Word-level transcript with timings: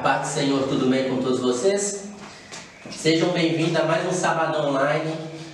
paz 0.00 0.28
do 0.28 0.32
Senhor, 0.32 0.62
tudo 0.62 0.86
bem 0.86 1.10
com 1.10 1.18
todos 1.18 1.40
vocês? 1.40 2.04
Sejam 2.90 3.28
bem-vindos 3.32 3.76
a 3.76 3.84
mais 3.84 4.06
um 4.08 4.12
Sábado 4.12 4.66
Online. 4.66 5.12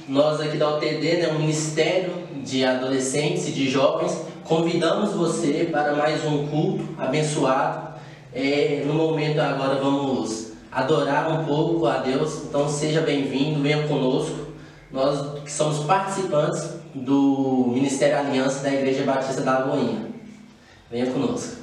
Nós 0.09 0.41
aqui 0.41 0.57
da 0.57 0.77
UTD, 0.77 1.17
né, 1.17 1.33
um 1.33 1.41
Ministério 1.41 2.13
de 2.45 2.65
Adolescentes 2.65 3.49
e 3.49 3.51
de 3.51 3.69
Jovens, 3.69 4.17
convidamos 4.45 5.15
você 5.15 5.69
para 5.73 5.97
mais 5.97 6.25
um 6.25 6.47
culto 6.47 6.89
abençoado. 6.97 7.97
É, 8.33 8.85
no 8.87 8.95
momento 8.95 9.41
agora 9.41 9.81
vamos 9.81 10.53
adorar 10.71 11.29
um 11.29 11.45
pouco 11.45 11.85
a 11.87 11.99
Deus, 11.99 12.45
então 12.45 12.69
seja 12.69 13.01
bem-vindo, 13.01 13.61
venha 13.61 13.89
conosco. 13.89 14.53
Nós 14.93 15.43
que 15.43 15.51
somos 15.51 15.85
participantes 15.85 16.71
do 16.95 17.73
Ministério 17.75 18.17
Aliança 18.17 18.63
da 18.63 18.73
Igreja 18.73 19.03
Batista 19.03 19.43
da 19.43 19.59
Lagoinha. 19.59 20.07
Venha 20.89 21.07
conosco. 21.07 21.57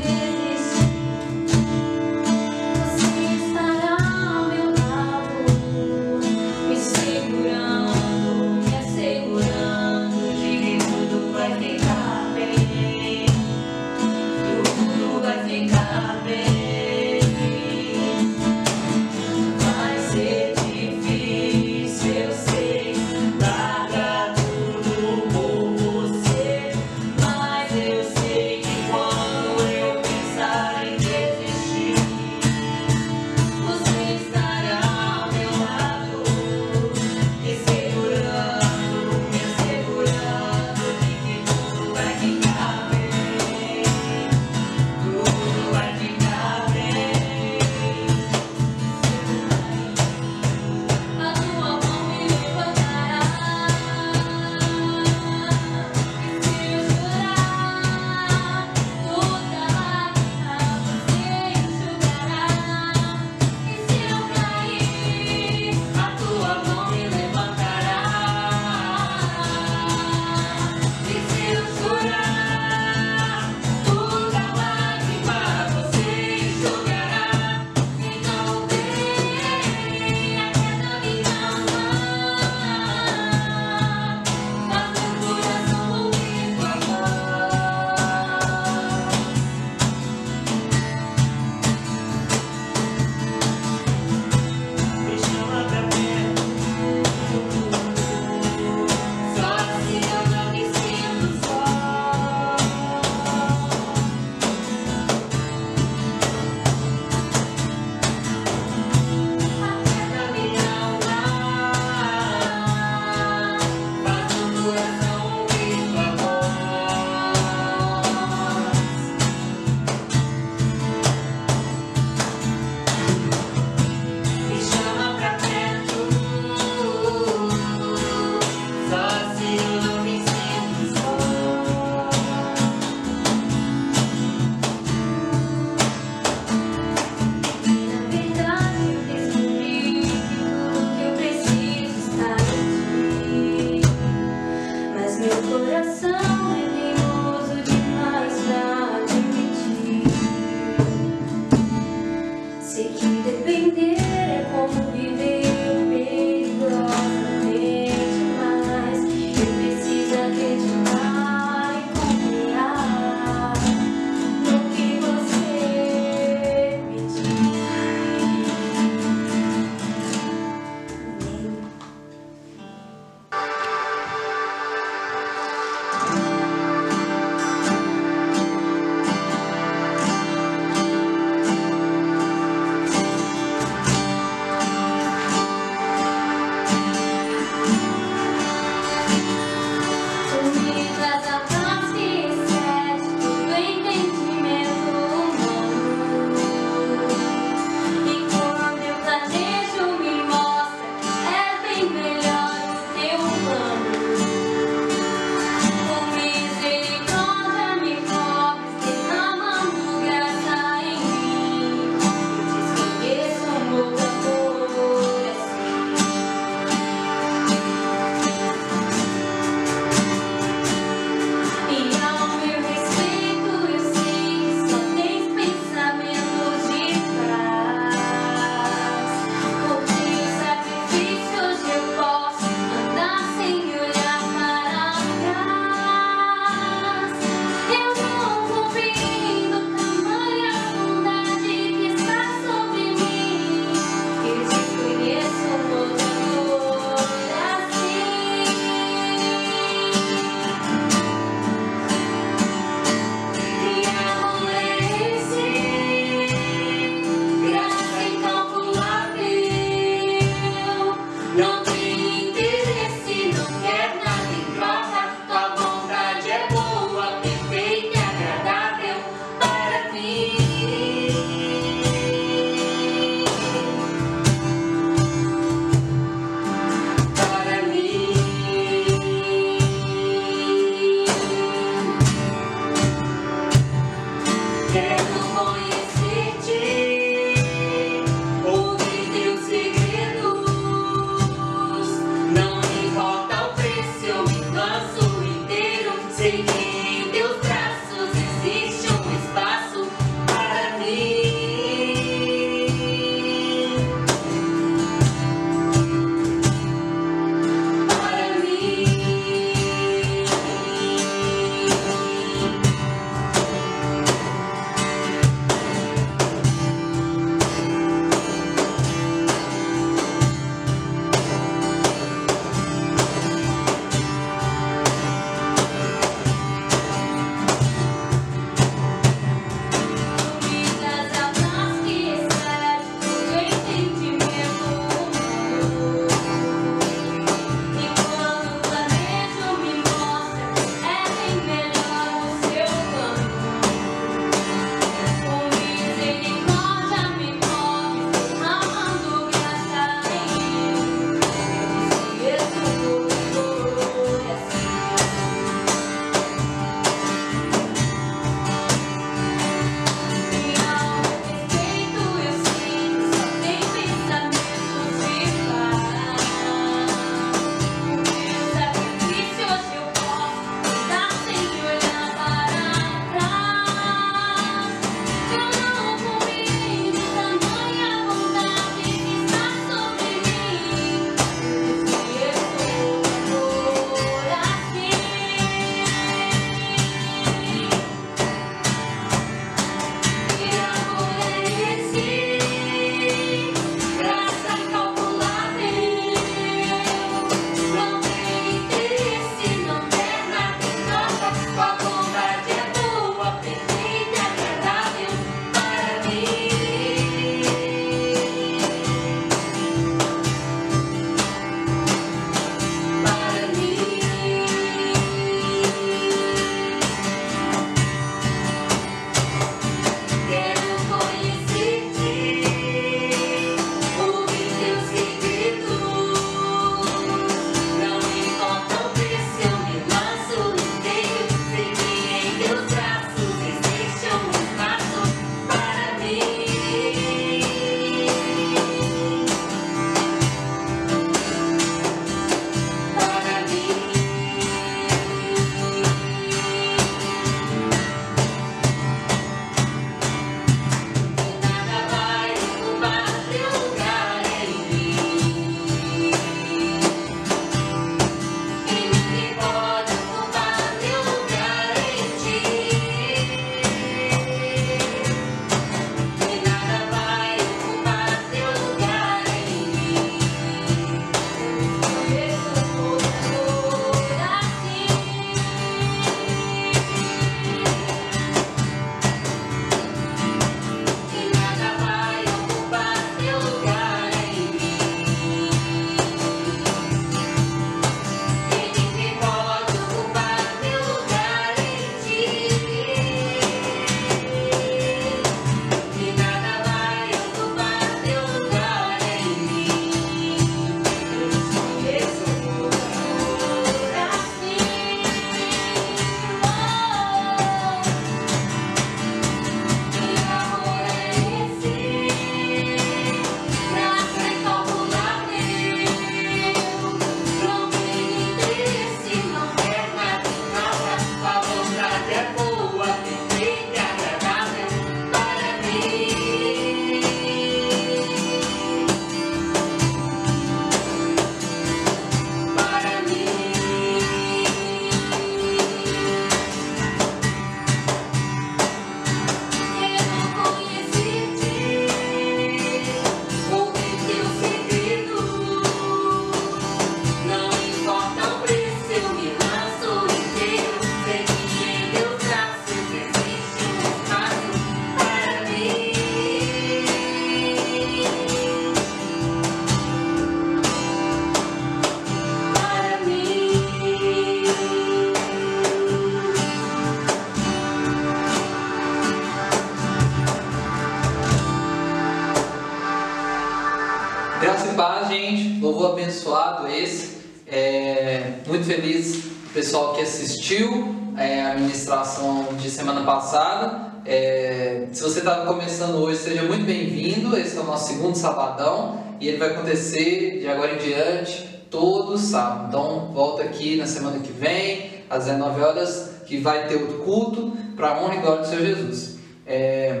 Pessoal 579.66 579.94
que 579.94 580.02
assistiu 580.02 580.94
é, 581.18 581.44
a 581.44 581.54
ministração 581.56 582.46
de 582.56 582.70
semana 582.70 583.02
passada. 583.04 583.90
É, 584.04 584.86
se 584.92 585.02
você 585.02 585.18
está 585.18 585.44
começando 585.44 585.96
hoje, 585.96 586.20
seja 586.20 586.44
muito 586.44 586.64
bem-vindo. 586.64 587.36
Esse 587.36 587.56
é 587.56 587.60
o 587.60 587.64
nosso 587.64 587.88
segundo 587.88 588.14
sabadão 588.14 589.02
e 589.20 589.26
ele 589.26 589.38
vai 589.38 589.50
acontecer 589.50 590.38
de 590.38 590.46
agora 590.46 590.74
em 590.74 590.78
diante 590.78 591.64
todo 591.68 592.16
sábado. 592.16 592.68
Então, 592.68 593.10
volta 593.12 593.42
aqui 593.42 593.74
na 593.74 593.88
semana 593.88 594.20
que 594.20 594.30
vem, 594.30 595.02
às 595.10 595.24
19 595.24 595.60
horas, 595.60 596.10
que 596.26 596.38
vai 596.38 596.68
ter 596.68 596.76
outro 596.76 596.98
culto 596.98 597.56
para 597.74 597.88
a 597.88 598.00
honra 598.00 598.14
e 598.14 598.18
glória 598.18 598.42
do 598.42 598.46
Senhor 598.46 598.66
Jesus. 598.66 599.18
É, 599.44 600.00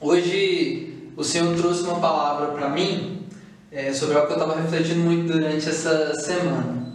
hoje, 0.00 1.12
o 1.16 1.22
Senhor 1.22 1.56
trouxe 1.56 1.84
uma 1.84 2.00
palavra 2.00 2.48
para 2.48 2.68
mim 2.68 3.28
é, 3.70 3.92
sobre 3.92 4.16
algo 4.16 4.26
que 4.26 4.32
eu 4.32 4.42
estava 4.42 4.60
refletindo 4.60 4.98
muito 4.98 5.32
durante 5.32 5.68
essa 5.68 6.14
semana. 6.16 6.87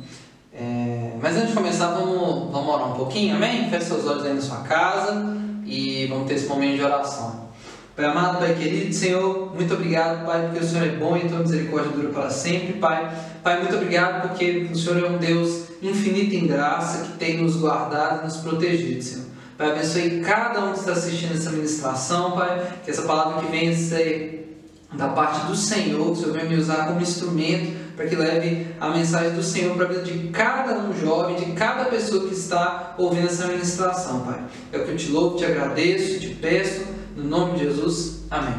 Mas 1.24 1.38
antes 1.38 1.52
de 1.52 1.54
começar, 1.54 1.88
vamos, 1.94 2.52
vamos 2.52 2.68
orar 2.68 2.92
um 2.92 2.96
pouquinho, 2.96 3.38
amém? 3.38 3.70
Feche 3.70 3.86
seus 3.86 4.06
olhos 4.06 4.26
aí 4.26 4.34
na 4.34 4.42
sua 4.42 4.58
casa 4.58 5.26
e 5.66 6.06
vamos 6.08 6.28
ter 6.28 6.34
esse 6.34 6.48
momento 6.48 6.76
de 6.76 6.84
oração. 6.84 7.48
Pai 7.96 8.04
amado, 8.04 8.40
Pai 8.40 8.54
querido, 8.56 8.94
Senhor, 8.94 9.56
muito 9.56 9.74
obrigado, 9.74 10.26
Pai, 10.26 10.42
porque 10.48 10.66
o 10.66 10.68
Senhor 10.68 10.86
é 10.86 10.90
bom 10.98 11.16
e 11.16 11.22
tua 11.22 11.40
misericórdia 11.40 11.92
dura 11.94 12.10
para 12.10 12.30
sempre, 12.30 12.74
Pai. 12.74 13.10
Pai, 13.42 13.62
muito 13.62 13.74
obrigado 13.74 14.28
porque 14.28 14.68
o 14.70 14.76
Senhor 14.76 15.02
é 15.02 15.08
um 15.08 15.18
Deus 15.18 15.68
infinito 15.82 16.36
em 16.36 16.46
graça 16.46 17.06
que 17.06 17.18
tem 17.18 17.42
nos 17.42 17.56
guardado 17.56 18.20
e 18.20 18.26
nos 18.26 18.36
protegido, 18.36 19.02
Senhor. 19.02 19.28
Pai, 19.58 19.72
abençoe 19.72 20.20
cada 20.20 20.60
um 20.60 20.74
que 20.74 20.80
está 20.80 20.92
assistindo 20.92 21.36
essa 21.36 21.52
ministração, 21.52 22.34
Pai, 22.34 22.80
que 22.84 22.92
essa 22.92 23.04
palavra 23.04 23.42
que 23.42 23.50
venha 23.50 23.74
ser 23.74 24.62
da 24.92 25.08
parte 25.08 25.48
do 25.48 25.56
Senhor, 25.56 26.04
que 26.08 26.12
o 26.12 26.16
Senhor 26.18 26.34
venha 26.34 26.50
me 26.50 26.58
usar 26.58 26.88
como 26.88 27.00
instrumento 27.00 27.83
para 27.96 28.08
que 28.08 28.16
leve 28.16 28.68
a 28.80 28.90
mensagem 28.90 29.32
do 29.34 29.44
Senhor 29.44 29.76
para 29.76 29.86
a 29.86 29.90
vida 29.90 30.02
de 30.02 30.30
cada 30.30 30.80
um 30.80 30.94
jovem, 31.00 31.36
de 31.36 31.52
cada 31.54 31.86
pessoa 31.86 32.28
que 32.28 32.34
está 32.34 32.96
ouvindo 32.98 33.28
essa 33.28 33.48
ministração, 33.48 34.22
Pai. 34.22 34.40
É 34.72 34.78
o 34.78 34.86
que 34.86 34.92
eu 34.92 34.98
te 34.98 35.10
louvo, 35.10 35.38
te 35.38 35.46
agradeço, 35.46 36.20
te 36.20 36.30
peço, 36.30 36.86
no 37.16 37.24
nome 37.24 37.60
de 37.60 37.66
Jesus. 37.66 38.24
Amém. 38.30 38.56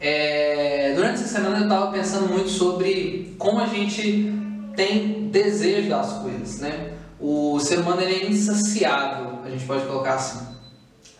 É, 0.00 0.92
durante 0.94 1.14
essa 1.14 1.28
semana 1.28 1.58
eu 1.58 1.62
estava 1.64 1.92
pensando 1.92 2.28
muito 2.28 2.48
sobre 2.48 3.34
como 3.38 3.60
a 3.60 3.66
gente 3.66 4.32
tem 4.76 5.28
desejo 5.30 5.88
das 5.88 6.12
coisas, 6.14 6.58
né? 6.58 6.92
O 7.20 7.60
ser 7.60 7.78
humano 7.78 8.00
é 8.00 8.26
insaciável, 8.26 9.38
a 9.44 9.50
gente 9.50 9.64
pode 9.64 9.86
colocar 9.86 10.14
assim. 10.14 10.44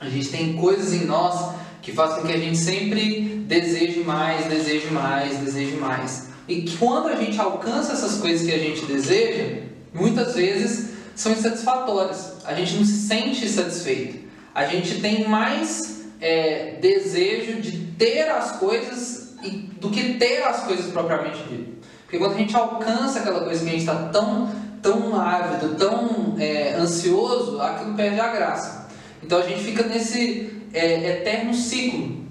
A 0.00 0.08
gente 0.08 0.30
tem 0.30 0.56
coisas 0.56 0.92
em 0.92 1.04
nós 1.04 1.54
que 1.80 1.92
fazem 1.92 2.22
com 2.22 2.26
que 2.26 2.34
a 2.34 2.38
gente 2.38 2.56
sempre 2.56 3.44
deseje 3.46 4.00
mais, 4.00 4.46
deseje 4.46 4.88
mais, 4.90 5.38
deseje 5.38 5.76
mais. 5.76 6.31
E 6.52 6.76
quando 6.78 7.08
a 7.08 7.16
gente 7.16 7.40
alcança 7.40 7.92
essas 7.92 8.20
coisas 8.20 8.46
que 8.46 8.52
a 8.52 8.58
gente 8.58 8.84
deseja, 8.84 9.60
muitas 9.94 10.34
vezes 10.34 10.90
são 11.14 11.32
insatisfatórias. 11.32 12.34
A 12.44 12.52
gente 12.52 12.76
não 12.76 12.84
se 12.84 13.06
sente 13.06 13.48
satisfeito. 13.48 14.28
A 14.54 14.66
gente 14.66 15.00
tem 15.00 15.26
mais 15.26 16.02
é, 16.20 16.76
desejo 16.80 17.60
de 17.62 17.78
ter 17.98 18.28
as 18.28 18.52
coisas 18.52 19.32
do 19.80 19.90
que 19.90 20.14
ter 20.14 20.42
as 20.42 20.62
coisas 20.64 20.92
propriamente 20.92 21.42
dito. 21.48 21.72
Porque 22.02 22.18
quando 22.18 22.34
a 22.34 22.38
gente 22.38 22.54
alcança 22.54 23.20
aquela 23.20 23.40
coisa 23.40 23.64
que 23.64 23.68
a 23.68 23.72
gente 23.72 23.80
está 23.80 24.08
tão, 24.08 24.50
tão 24.82 25.18
ávido, 25.18 25.74
tão 25.76 26.36
é, 26.38 26.74
ansioso, 26.74 27.60
aquilo 27.60 27.94
perde 27.94 28.20
a 28.20 28.28
graça. 28.28 28.88
Então 29.22 29.38
a 29.38 29.42
gente 29.42 29.64
fica 29.64 29.84
nesse 29.84 30.52
é, 30.74 31.20
eterno 31.20 31.54
ciclo 31.54 32.21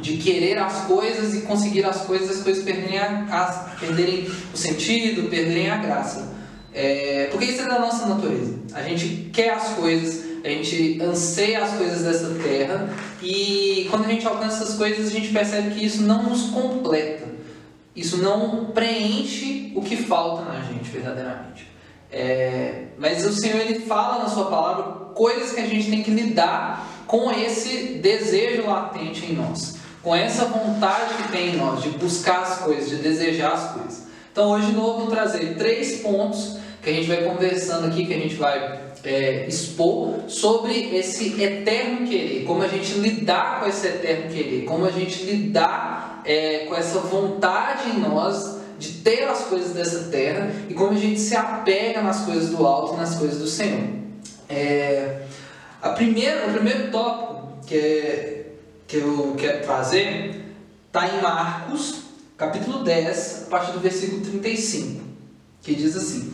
de 0.00 0.16
querer 0.16 0.58
as 0.58 0.86
coisas 0.86 1.34
e 1.34 1.42
conseguir 1.42 1.84
as 1.84 2.02
coisas, 2.02 2.38
as 2.38 2.42
coisas 2.42 2.64
perderem, 2.64 2.98
a, 2.98 3.76
perderem 3.78 4.28
o 4.52 4.56
sentido, 4.56 5.28
perderem 5.28 5.70
a 5.70 5.76
graça. 5.76 6.36
É, 6.72 7.28
porque 7.30 7.46
isso 7.46 7.62
é 7.62 7.66
da 7.66 7.78
nossa 7.78 8.06
natureza. 8.06 8.58
A 8.72 8.82
gente 8.82 9.30
quer 9.32 9.50
as 9.50 9.70
coisas, 9.70 10.24
a 10.44 10.48
gente 10.48 11.00
anseia 11.02 11.64
as 11.64 11.72
coisas 11.76 12.02
dessa 12.02 12.34
terra 12.42 12.88
e 13.22 13.86
quando 13.90 14.04
a 14.04 14.08
gente 14.08 14.26
alcança 14.26 14.62
essas 14.62 14.76
coisas, 14.76 15.08
a 15.08 15.10
gente 15.10 15.28
percebe 15.28 15.74
que 15.74 15.84
isso 15.84 16.02
não 16.02 16.24
nos 16.24 16.50
completa. 16.50 17.26
Isso 17.96 18.18
não 18.18 18.66
preenche 18.66 19.72
o 19.74 19.82
que 19.82 19.96
falta 19.96 20.44
na 20.44 20.60
gente 20.60 20.88
verdadeiramente. 20.88 21.66
É, 22.10 22.84
mas 22.96 23.26
o 23.26 23.32
Senhor 23.32 23.60
ele 23.60 23.80
fala 23.80 24.22
na 24.22 24.28
sua 24.28 24.46
palavra 24.46 24.84
coisas 25.14 25.52
que 25.52 25.60
a 25.60 25.66
gente 25.66 25.90
tem 25.90 26.02
que 26.02 26.10
lidar 26.10 27.04
com 27.06 27.30
esse 27.32 27.94
desejo 27.94 28.66
latente 28.66 29.26
em 29.26 29.34
nós 29.34 29.77
com 30.02 30.14
essa 30.14 30.44
vontade 30.46 31.14
que 31.22 31.32
tem 31.32 31.54
em 31.54 31.56
nós 31.56 31.82
de 31.82 31.90
buscar 31.90 32.42
as 32.42 32.58
coisas, 32.58 32.88
de 32.88 32.96
desejar 32.96 33.52
as 33.52 33.72
coisas. 33.72 34.02
Então 34.32 34.50
hoje 34.50 34.66
de 34.66 34.72
novo 34.72 35.00
vou 35.00 35.10
trazer 35.10 35.56
três 35.56 36.00
pontos 36.00 36.58
que 36.82 36.90
a 36.90 36.92
gente 36.92 37.08
vai 37.08 37.24
conversando 37.24 37.86
aqui, 37.86 38.06
que 38.06 38.14
a 38.14 38.18
gente 38.18 38.36
vai 38.36 38.80
é, 39.04 39.46
expor 39.46 40.24
sobre 40.28 40.96
esse 40.96 41.40
eterno 41.42 42.06
querer, 42.06 42.44
como 42.44 42.62
a 42.62 42.68
gente 42.68 42.94
lidar 42.94 43.60
com 43.60 43.68
esse 43.68 43.86
eterno 43.86 44.32
querer, 44.32 44.64
como 44.64 44.84
a 44.84 44.90
gente 44.90 45.24
lidar 45.24 46.22
é, 46.24 46.66
com 46.68 46.74
essa 46.74 47.00
vontade 47.00 47.90
em 47.90 48.00
nós 48.00 48.58
de 48.78 48.92
ter 48.92 49.24
as 49.24 49.40
coisas 49.44 49.72
dessa 49.72 50.08
terra 50.08 50.50
e 50.68 50.74
como 50.74 50.92
a 50.92 50.98
gente 50.98 51.18
se 51.18 51.34
apega 51.34 52.00
nas 52.00 52.20
coisas 52.20 52.50
do 52.50 52.64
alto, 52.64 52.96
nas 52.96 53.16
coisas 53.16 53.38
do 53.38 53.46
Senhor. 53.48 53.88
É, 54.48 55.22
a 55.82 55.90
primeira, 55.90 56.46
o 56.46 56.52
primeiro 56.52 56.90
tópico 56.90 57.38
que 57.66 57.74
é 57.74 58.37
que 58.88 58.96
eu 58.96 59.34
quero 59.36 59.62
trazer 59.62 60.40
está 60.86 61.06
em 61.06 61.20
Marcos, 61.20 61.96
capítulo 62.38 62.82
10, 62.82 63.42
a 63.46 63.50
partir 63.50 63.72
do 63.72 63.80
versículo 63.80 64.22
35, 64.22 65.02
que 65.62 65.74
diz 65.74 65.94
assim: 65.94 66.32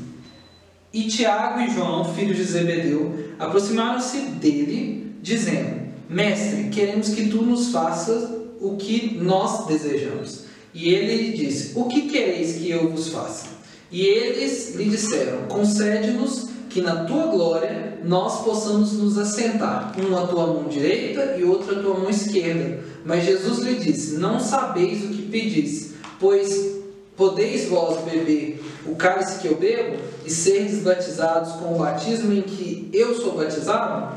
E 0.92 1.08
Tiago 1.08 1.60
e 1.60 1.70
João, 1.70 2.14
filhos 2.14 2.36
de 2.36 2.44
Zebedeu, 2.44 3.34
aproximaram-se 3.40 4.18
dele, 4.18 5.16
dizendo: 5.20 5.92
Mestre, 6.08 6.68
queremos 6.70 7.08
que 7.08 7.28
tu 7.28 7.42
nos 7.42 7.72
faças 7.72 8.30
o 8.60 8.76
que 8.76 9.18
nós 9.18 9.66
desejamos. 9.66 10.44
E 10.72 10.94
ele 10.94 11.36
disse: 11.36 11.72
O 11.74 11.86
que 11.86 12.02
quereis 12.02 12.54
que 12.56 12.70
eu 12.70 12.88
vos 12.88 13.08
faça? 13.08 13.48
E 13.90 14.00
eles 14.06 14.76
lhe 14.76 14.84
disseram: 14.84 15.48
Concede-nos 15.48 16.50
que 16.74 16.80
na 16.80 17.04
tua 17.04 17.28
glória 17.28 18.00
nós 18.02 18.42
possamos 18.42 18.94
nos 18.94 19.16
assentar, 19.16 19.94
um 19.96 20.18
à 20.18 20.26
tua 20.26 20.48
mão 20.48 20.64
direita 20.64 21.36
e 21.38 21.44
outro 21.44 21.78
à 21.78 21.80
tua 21.80 21.96
mão 21.96 22.10
esquerda. 22.10 22.80
Mas 23.04 23.24
Jesus 23.24 23.60
lhe 23.60 23.76
disse: 23.76 24.16
Não 24.16 24.40
sabeis 24.40 25.04
o 25.04 25.08
que 25.08 25.22
pedis, 25.22 25.92
pois 26.18 26.74
podeis 27.16 27.68
vós 27.68 28.02
beber 28.02 28.60
o 28.84 28.96
cálice 28.96 29.38
que 29.38 29.46
eu 29.46 29.56
bebo 29.56 30.02
e 30.26 30.30
seres 30.30 30.80
batizados 30.80 31.52
com 31.52 31.76
o 31.76 31.78
batismo 31.78 32.32
em 32.32 32.42
que 32.42 32.90
eu 32.92 33.14
sou 33.14 33.36
batizado? 33.36 34.16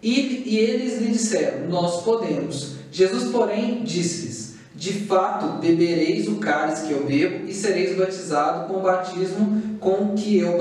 E, 0.00 0.44
e 0.46 0.58
eles 0.58 1.00
lhe 1.00 1.08
disseram: 1.08 1.68
Nós 1.68 2.04
podemos. 2.04 2.76
Jesus, 2.92 3.32
porém, 3.32 3.82
disse-lhes: 3.82 4.54
De 4.76 4.92
fato, 4.92 5.58
bebereis 5.58 6.28
o 6.28 6.36
cálice 6.36 6.86
que 6.86 6.92
eu 6.92 7.04
bebo 7.04 7.48
e 7.48 7.52
sereis 7.52 7.98
batizados 7.98 8.68
com 8.68 8.78
o 8.78 8.82
batismo 8.82 9.76
com 9.80 10.14
que 10.14 10.38
eu 10.38 10.56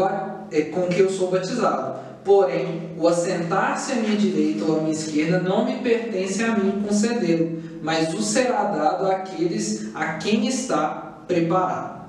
com 0.64 0.88
que 0.88 1.00
eu 1.00 1.10
sou 1.10 1.32
batizado. 1.32 2.00
Porém, 2.24 2.90
o 2.98 3.08
assentar-se 3.08 3.92
à 3.92 3.96
minha 3.96 4.18
direita 4.18 4.66
ou 4.66 4.78
à 4.78 4.82
minha 4.82 4.94
esquerda 4.94 5.40
não 5.40 5.66
me 5.66 5.78
pertence 5.78 6.44
a 6.44 6.58
mim 6.58 6.84
concedê-lo, 6.88 7.62
mas 7.84 8.14
o 8.14 8.22
será 8.22 8.64
dado 8.64 9.06
àqueles 9.06 9.92
a 9.94 10.14
quem 10.14 10.48
está 10.48 11.20
preparado. 11.28 12.06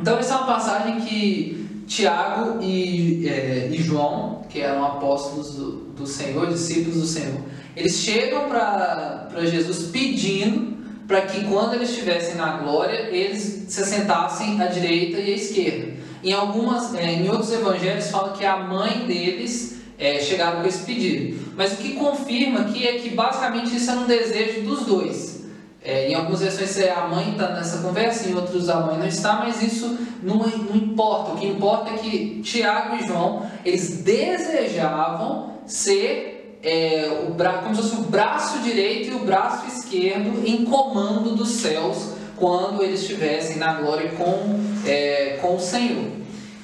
Então, 0.00 0.18
essa 0.18 0.34
é 0.34 0.36
uma 0.36 0.46
passagem 0.46 1.00
que 1.00 1.84
Tiago 1.88 2.62
e, 2.62 3.28
é, 3.28 3.68
e 3.70 3.82
João, 3.82 4.42
que 4.48 4.60
eram 4.60 4.84
apóstolos 4.84 5.54
do, 5.54 5.72
do 5.96 6.06
Senhor, 6.06 6.46
discípulos 6.48 7.00
do 7.00 7.06
Senhor, 7.06 7.40
eles 7.74 7.94
chegam 7.94 8.48
para 8.48 9.28
Jesus 9.44 9.90
pedindo 9.90 10.76
para 11.06 11.22
que 11.22 11.44
quando 11.44 11.74
eles 11.74 11.90
estivessem 11.90 12.34
na 12.34 12.58
glória, 12.58 13.08
eles 13.10 13.66
se 13.68 13.80
assentassem 13.80 14.60
à 14.60 14.66
direita 14.66 15.20
e 15.20 15.32
à 15.32 15.36
esquerda. 15.36 15.95
Em, 16.26 16.32
algumas, 16.32 16.92
é, 16.92 17.12
em 17.12 17.30
outros 17.30 17.52
evangelhos 17.52 18.10
fala 18.10 18.32
que 18.32 18.44
a 18.44 18.56
mãe 18.56 19.06
deles 19.06 19.76
é, 19.96 20.18
chegaram 20.18 20.60
com 20.60 20.66
esse 20.66 20.82
pedido. 20.82 21.52
Mas 21.56 21.74
o 21.74 21.76
que 21.76 21.92
confirma 21.92 22.62
aqui 22.62 22.84
é 22.84 22.98
que 22.98 23.10
basicamente 23.10 23.76
isso 23.76 23.88
era 23.88 24.00
um 24.00 24.06
desejo 24.08 24.62
dos 24.62 24.84
dois. 24.84 25.44
É, 25.84 26.08
em 26.10 26.14
algumas 26.16 26.40
versões 26.40 26.76
é 26.80 26.90
a 26.90 27.06
mãe 27.06 27.30
está 27.30 27.50
nessa 27.50 27.78
conversa, 27.78 28.28
em 28.28 28.34
outros 28.34 28.68
a 28.68 28.80
mãe 28.80 28.98
não 28.98 29.06
está, 29.06 29.34
mas 29.34 29.62
isso 29.62 29.96
não, 30.20 30.38
não 30.38 30.74
importa. 30.74 31.30
O 31.30 31.36
que 31.36 31.46
importa 31.46 31.90
é 31.90 31.98
que 31.98 32.40
Tiago 32.42 32.96
e 32.96 33.06
João 33.06 33.48
eles 33.64 33.98
desejavam 33.98 35.52
ser 35.64 36.58
é, 36.60 37.24
o 37.28 37.34
bra 37.34 37.58
como 37.58 37.76
se 37.76 37.82
fosse 37.82 37.94
o 37.94 38.04
braço 38.04 38.58
direito 38.64 39.12
e 39.12 39.14
o 39.14 39.20
braço 39.20 39.64
esquerdo 39.68 40.42
em 40.44 40.64
comando 40.64 41.36
dos 41.36 41.50
céus 41.50 42.15
quando 42.36 42.82
eles 42.82 43.00
estivessem 43.00 43.56
na 43.56 43.74
glória 43.74 44.10
com, 44.10 44.60
é, 44.86 45.38
com 45.40 45.56
o 45.56 45.60
Senhor. 45.60 46.10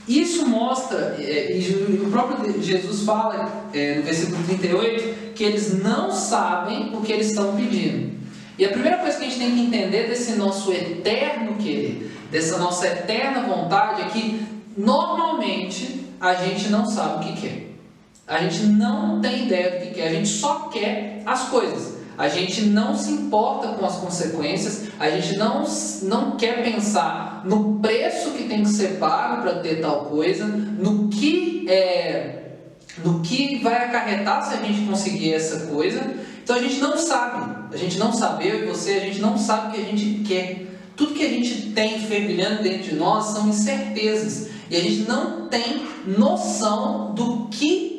Isso 0.07 0.47
mostra, 0.47 1.17
é, 1.19 1.57
e 1.57 2.01
o 2.03 2.11
próprio 2.11 2.61
Jesus 2.61 3.05
fala 3.05 3.69
é, 3.73 3.97
no 3.97 4.03
versículo 4.03 4.43
38, 4.45 5.33
que 5.35 5.45
eles 5.45 5.83
não 5.83 6.11
sabem 6.11 6.95
o 6.95 7.01
que 7.01 7.13
eles 7.13 7.29
estão 7.29 7.57
pedindo. 7.57 8.13
E 8.59 8.65
a 8.65 8.69
primeira 8.69 8.99
coisa 8.99 9.17
que 9.17 9.25
a 9.25 9.29
gente 9.29 9.39
tem 9.39 9.55
que 9.55 9.61
entender 9.61 10.09
desse 10.09 10.33
nosso 10.33 10.73
eterno 10.73 11.57
querer, 11.57 12.13
dessa 12.31 12.59
nossa 12.59 12.87
eterna 12.87 13.43
vontade 13.43 14.03
é 14.03 14.05
que 14.07 14.43
normalmente 14.77 16.07
a 16.21 16.35
gente 16.35 16.69
não 16.69 16.85
sabe 16.85 17.25
o 17.25 17.29
que 17.29 17.41
quer. 17.41 17.73
A 18.27 18.39
gente 18.39 18.65
não 18.65 19.21
tem 19.21 19.47
ideia 19.47 19.71
do 19.71 19.87
que 19.87 19.95
quer, 19.95 20.09
a 20.09 20.13
gente 20.13 20.29
só 20.29 20.69
quer 20.69 21.23
as 21.25 21.49
coisas. 21.49 22.02
A 22.17 22.29
gente 22.29 22.63
não 22.63 22.97
se 22.97 23.11
importa 23.11 23.69
com 23.69 23.87
as 23.87 23.97
consequências, 23.97 24.89
a 24.99 25.11
gente 25.11 25.37
não, 25.37 25.65
não 26.03 26.37
quer 26.37 26.63
pensar 26.63 27.43
no 27.45 27.79
preço 27.81 28.33
que 28.33 28.45
tem 28.45 28.63
que 28.63 28.69
ser 28.69 28.99
pago 28.99 29.43
para 29.43 29.61
ter 29.61 29.81
tal 29.81 30.07
coisa, 30.07 30.47
no 30.47 31.09
que 31.09 31.67
é, 31.69 32.43
no 33.05 33.21
que 33.21 33.59
vai 33.63 33.87
acarretar 33.87 34.43
se 34.43 34.55
a 34.55 34.63
gente 34.63 34.87
conseguir 34.87 35.35
essa 35.35 35.67
coisa. 35.67 36.01
Então 36.43 36.57
a 36.57 36.61
gente 36.61 36.79
não 36.81 36.97
sabe, 36.99 37.75
a 37.75 37.77
gente 37.77 37.99
não 37.99 38.13
sabe, 38.13 38.49
eu 38.49 38.65
e 38.65 38.67
você, 38.67 38.93
a 38.95 39.01
gente 39.01 39.21
não 39.21 39.39
sabe 39.39 39.69
o 39.69 39.71
que 39.73 39.81
a 39.81 39.85
gente 39.85 40.25
quer. 40.25 40.67
Tudo 40.95 41.15
que 41.15 41.25
a 41.25 41.29
gente 41.29 41.71
tem 41.71 42.01
fervilhando 42.01 42.63
dentro 42.63 42.91
de 42.91 42.95
nós 42.95 43.27
são 43.27 43.49
incertezas. 43.49 44.51
E 44.69 44.77
a 44.77 44.81
gente 44.81 45.09
não 45.09 45.49
tem 45.49 45.87
noção 46.07 47.15
do 47.15 47.49
que 47.51 47.93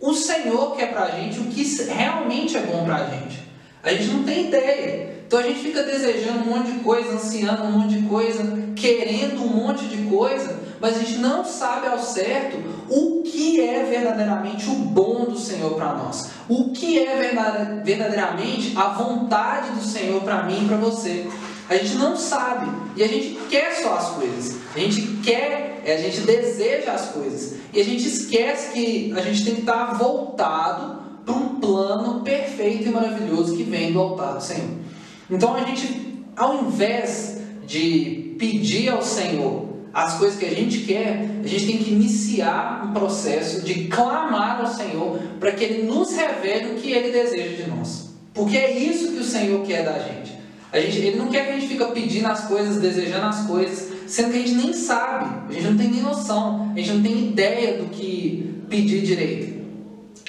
o 0.00 0.12
Senhor 0.12 0.76
quer 0.76 0.92
pra 0.92 1.10
gente, 1.10 1.40
o 1.40 1.44
que 1.44 1.62
realmente 1.84 2.56
é 2.56 2.60
bom 2.60 2.84
pra 2.84 3.06
gente. 3.06 3.45
A 3.82 3.92
gente 3.92 4.08
não 4.08 4.24
tem 4.24 4.48
ideia. 4.48 5.16
Então 5.26 5.38
a 5.40 5.42
gente 5.42 5.60
fica 5.60 5.82
desejando 5.82 6.38
um 6.38 6.56
monte 6.56 6.72
de 6.72 6.78
coisa, 6.80 7.14
ansiando 7.14 7.64
um 7.64 7.72
monte 7.72 7.98
de 7.98 8.06
coisa, 8.06 8.42
querendo 8.76 9.42
um 9.42 9.48
monte 9.48 9.84
de 9.86 10.02
coisa, 10.08 10.60
mas 10.80 10.96
a 10.96 10.98
gente 11.00 11.18
não 11.18 11.44
sabe 11.44 11.88
ao 11.88 11.98
certo 11.98 12.56
o 12.88 13.22
que 13.22 13.60
é 13.60 13.84
verdadeiramente 13.84 14.68
o 14.68 14.74
bom 14.74 15.24
do 15.24 15.38
Senhor 15.38 15.74
para 15.74 15.94
nós. 15.94 16.30
O 16.48 16.70
que 16.70 16.98
é 16.98 17.16
verdadeiramente 17.16 18.72
a 18.76 18.90
vontade 18.90 19.70
do 19.70 19.82
Senhor 19.82 20.22
para 20.22 20.44
mim 20.44 20.64
e 20.64 20.68
para 20.68 20.76
você. 20.76 21.26
A 21.68 21.76
gente 21.76 21.96
não 21.96 22.16
sabe 22.16 22.70
e 22.94 23.02
a 23.02 23.08
gente 23.08 23.38
quer 23.50 23.74
só 23.82 23.94
as 23.94 24.10
coisas. 24.10 24.56
A 24.74 24.78
gente 24.78 25.02
quer, 25.24 25.82
a 25.84 25.96
gente 25.96 26.20
deseja 26.20 26.92
as 26.92 27.08
coisas 27.08 27.56
e 27.72 27.80
a 27.80 27.84
gente 27.84 28.06
esquece 28.06 28.72
que 28.72 29.12
a 29.16 29.20
gente 29.22 29.44
tem 29.44 29.54
que 29.56 29.60
estar 29.62 29.94
voltado 29.94 31.05
para 31.26 31.34
um 31.34 31.56
plano 31.56 32.20
perfeito 32.20 32.88
e 32.88 32.92
maravilhoso 32.92 33.56
que 33.56 33.64
vem 33.64 33.92
do 33.92 34.00
altar 34.00 34.36
do 34.36 34.42
Senhor. 34.42 34.70
Então 35.28 35.54
a 35.54 35.64
gente, 35.64 36.24
ao 36.36 36.62
invés 36.64 37.40
de 37.66 38.36
pedir 38.38 38.88
ao 38.90 39.02
Senhor 39.02 39.66
as 39.92 40.14
coisas 40.18 40.38
que 40.38 40.44
a 40.44 40.54
gente 40.54 40.80
quer, 40.80 41.28
a 41.42 41.46
gente 41.48 41.66
tem 41.66 41.78
que 41.78 41.90
iniciar 41.90 42.86
um 42.86 42.92
processo 42.92 43.62
de 43.62 43.88
clamar 43.88 44.60
ao 44.60 44.68
Senhor 44.68 45.18
para 45.40 45.50
que 45.50 45.64
Ele 45.64 45.82
nos 45.82 46.14
revele 46.14 46.72
o 46.72 46.74
que 46.76 46.92
Ele 46.92 47.10
deseja 47.10 47.64
de 47.64 47.70
nós. 47.70 48.10
Porque 48.32 48.56
é 48.56 48.78
isso 48.78 49.12
que 49.12 49.18
o 49.18 49.24
Senhor 49.24 49.66
quer 49.66 49.84
da 49.84 49.98
gente. 49.98 50.36
A 50.72 50.78
gente 50.78 50.98
ele 50.98 51.16
não 51.16 51.28
quer 51.28 51.46
que 51.46 51.52
a 51.52 51.54
gente 51.54 51.68
fique 51.68 51.84
pedindo 51.92 52.26
as 52.26 52.44
coisas, 52.44 52.76
desejando 52.76 53.24
as 53.24 53.46
coisas, 53.46 53.92
sendo 54.06 54.32
que 54.32 54.36
a 54.36 54.40
gente 54.40 54.54
nem 54.54 54.72
sabe, 54.74 55.48
a 55.48 55.52
gente 55.52 55.64
não 55.64 55.76
tem 55.78 55.88
nem 55.88 56.02
noção, 56.02 56.70
a 56.74 56.78
gente 56.78 56.92
não 56.92 57.02
tem 57.02 57.28
ideia 57.28 57.78
do 57.78 57.88
que 57.88 58.54
pedir 58.68 59.00
direito. 59.00 59.55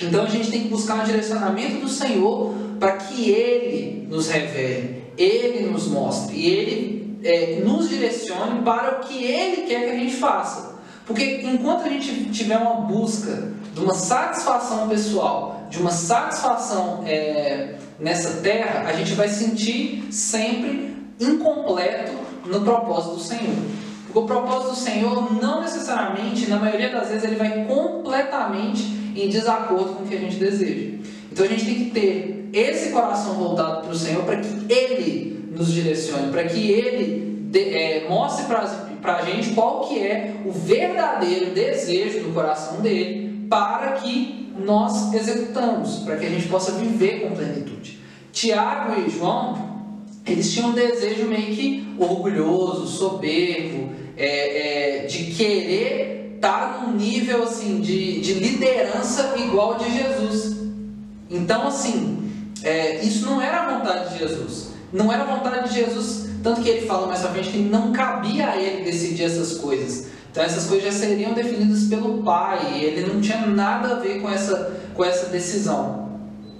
Então 0.01 0.23
a 0.23 0.29
gente 0.29 0.51
tem 0.51 0.63
que 0.63 0.67
buscar 0.67 1.01
um 1.01 1.03
direcionamento 1.03 1.81
do 1.81 1.89
Senhor 1.89 2.53
para 2.79 2.93
que 2.93 3.31
Ele 3.31 4.07
nos 4.07 4.29
revele, 4.29 5.03
Ele 5.17 5.67
nos 5.69 5.87
mostre 5.87 6.45
Ele 6.45 7.19
é, 7.23 7.61
nos 7.63 7.89
direcione 7.89 8.61
para 8.61 8.97
o 8.97 8.99
que 9.07 9.23
Ele 9.23 9.63
quer 9.63 9.85
que 9.85 9.91
a 9.91 9.99
gente 9.99 10.15
faça. 10.15 10.77
Porque 11.05 11.41
enquanto 11.43 11.85
a 11.85 11.89
gente 11.89 12.29
tiver 12.31 12.57
uma 12.57 12.81
busca 12.81 13.51
de 13.73 13.79
uma 13.79 13.93
satisfação 13.93 14.87
pessoal, 14.89 15.67
de 15.69 15.79
uma 15.79 15.91
satisfação 15.91 17.03
é, 17.05 17.75
nessa 17.99 18.41
terra, 18.41 18.87
a 18.87 18.93
gente 18.93 19.13
vai 19.13 19.29
sentir 19.29 20.07
sempre 20.11 20.95
incompleto 21.19 22.13
no 22.45 22.61
propósito 22.61 23.15
do 23.15 23.21
Senhor. 23.21 23.55
Porque 24.07 24.19
o 24.19 24.23
propósito 24.23 24.71
do 24.71 24.75
Senhor 24.75 25.33
não 25.41 25.61
necessariamente, 25.61 26.49
na 26.49 26.57
maioria 26.57 26.89
das 26.89 27.09
vezes, 27.09 27.23
ele 27.25 27.35
vai 27.35 27.65
completamente 27.65 28.83
em 29.15 29.29
desacordo 29.29 29.95
com 29.95 30.03
o 30.03 30.07
que 30.07 30.15
a 30.15 30.19
gente 30.19 30.37
deseja. 30.37 30.97
Então 31.31 31.45
a 31.45 31.49
gente 31.49 31.65
tem 31.65 31.75
que 31.75 31.91
ter 31.91 32.49
esse 32.53 32.91
coração 32.91 33.35
voltado 33.35 33.81
para 33.81 33.91
o 33.91 33.95
Senhor 33.95 34.23
para 34.23 34.37
que 34.37 34.73
Ele 34.73 35.51
nos 35.51 35.71
direcione, 35.71 36.31
para 36.31 36.45
que 36.45 36.71
Ele 36.71 37.47
de, 37.51 37.73
é, 37.73 38.07
mostre 38.09 38.45
para 38.45 39.15
a 39.15 39.21
gente 39.25 39.53
qual 39.53 39.87
que 39.87 39.99
é 39.99 40.35
o 40.45 40.51
verdadeiro 40.51 41.51
desejo 41.51 42.21
do 42.21 42.33
coração 42.33 42.81
dele 42.81 43.47
para 43.49 43.93
que 43.93 44.51
nós 44.57 45.13
executamos, 45.13 45.99
para 45.99 46.17
que 46.17 46.25
a 46.25 46.29
gente 46.29 46.47
possa 46.47 46.71
viver 46.73 47.21
com 47.21 47.35
plenitude. 47.35 47.99
Tiago 48.31 48.99
e 48.99 49.09
João, 49.09 50.01
eles 50.25 50.51
tinham 50.51 50.69
um 50.69 50.73
desejo 50.73 51.25
meio 51.25 51.55
que 51.55 51.87
orgulhoso, 51.97 52.87
soberbo, 52.87 53.86
é, 54.17 55.03
é, 55.03 55.05
de 55.05 55.25
querer 55.25 56.33
estar 56.35 56.81
num 56.81 56.95
nível 56.95 57.43
assim 57.43 57.79
de, 57.79 58.19
de 58.19 58.33
liderança 58.33 59.35
igual 59.37 59.75
de 59.75 59.85
Jesus. 59.91 60.57
Então, 61.29 61.67
assim, 61.67 62.31
é, 62.63 63.01
isso 63.03 63.25
não 63.25 63.41
era 63.41 63.61
a 63.61 63.77
vontade 63.77 64.13
de 64.13 64.19
Jesus. 64.19 64.69
Não 64.91 65.11
era 65.11 65.23
a 65.23 65.35
vontade 65.35 65.69
de 65.69 65.75
Jesus, 65.75 66.29
tanto 66.41 66.61
que 66.61 66.69
ele 66.69 66.87
fala 66.87 67.07
mais 67.07 67.19
pra 67.19 67.31
frente 67.31 67.49
que 67.49 67.57
não 67.57 67.91
cabia 67.91 68.51
a 68.51 68.57
ele 68.57 68.83
decidir 68.83 69.23
essas 69.23 69.57
coisas. 69.57 70.07
Então 70.31 70.43
essas 70.43 70.65
coisas 70.65 70.93
já 70.93 70.99
seriam 70.99 71.33
definidas 71.33 71.85
pelo 71.85 72.23
pai, 72.23 72.79
ele 72.81 73.11
não 73.11 73.19
tinha 73.19 73.45
nada 73.45 73.95
a 73.95 73.99
ver 73.99 74.21
com 74.21 74.29
essa, 74.29 74.79
com 74.93 75.03
essa 75.03 75.27
decisão. 75.27 76.07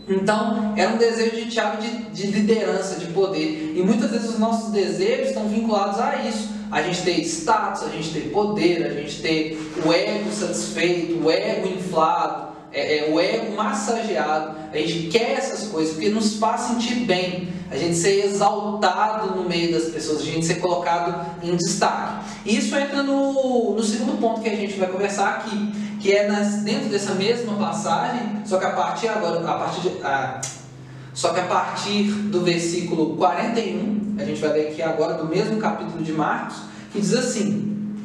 Então, 0.10 0.74
era 0.78 0.94
um 0.94 0.98
desejo 0.98 1.36
de 1.36 1.50
Tiago 1.50 1.82
de, 1.82 1.90
de 2.12 2.28
liderança, 2.28 2.96
de 2.96 3.08
poder. 3.08 3.74
E 3.76 3.82
muitas 3.84 4.10
vezes 4.10 4.30
os 4.30 4.40
nossos 4.40 4.72
desejos 4.72 5.28
estão 5.28 5.48
vinculados 5.48 6.00
a 6.00 6.24
isso. 6.24 6.50
A 6.72 6.82
gente 6.82 7.02
ter 7.02 7.22
status, 7.22 7.84
a 7.84 7.90
gente 7.90 8.12
ter 8.12 8.30
poder, 8.30 8.86
a 8.86 8.94
gente 8.94 9.22
ter 9.22 9.58
o 9.86 9.92
ego 9.92 10.32
satisfeito, 10.32 11.24
o 11.24 11.32
ego 11.32 11.68
inflado, 11.68 12.48
é, 12.72 13.10
é, 13.10 13.12
o 13.12 13.20
ego 13.20 13.56
massageado. 13.56 14.58
A 14.72 14.78
gente 14.78 15.08
quer 15.08 15.32
essas 15.34 15.70
coisas 15.70 15.94
porque 15.94 16.10
nos 16.10 16.36
faz 16.36 16.62
sentir 16.62 17.06
bem. 17.06 17.50
A 17.72 17.78
gente 17.78 17.96
ser 17.96 18.26
exaltado 18.26 19.36
no 19.36 19.48
meio 19.48 19.74
das 19.74 19.92
pessoas, 19.92 20.22
a 20.22 20.26
gente 20.26 20.46
ser 20.46 20.56
colocado 20.56 21.26
em 21.44 21.56
destaque. 21.56 22.26
E 22.46 22.58
isso 22.58 22.76
entra 22.76 23.04
no, 23.04 23.74
no 23.74 23.84
segundo 23.84 24.20
ponto 24.20 24.42
que 24.42 24.50
a 24.50 24.56
gente 24.56 24.78
vai 24.78 24.90
conversar 24.90 25.30
aqui, 25.38 25.74
que 26.00 26.14
é 26.14 26.28
nas, 26.28 26.64
dentro 26.64 26.90
dessa 26.90 27.14
mesma 27.14 27.54
passagem, 27.56 28.42
só 28.46 28.58
que 28.58 28.66
a 28.66 28.72
partir 28.72 29.08
agora, 29.10 29.40
a 29.40 29.54
partir 29.56 29.82
de, 29.82 29.90
a, 30.04 30.40
só 31.18 31.34
que 31.34 31.40
a 31.40 31.48
partir 31.48 32.04
do 32.04 32.42
versículo 32.42 33.18
41, 33.18 34.18
a 34.20 34.24
gente 34.24 34.40
vai 34.40 34.54
ler 34.54 34.68
aqui 34.68 34.84
agora 34.84 35.16
do 35.16 35.28
mesmo 35.28 35.58
capítulo 35.58 36.04
de 36.04 36.14
Marcos, 36.14 36.58
que 36.94 37.02
diz 37.02 37.12
assim: 37.16 37.96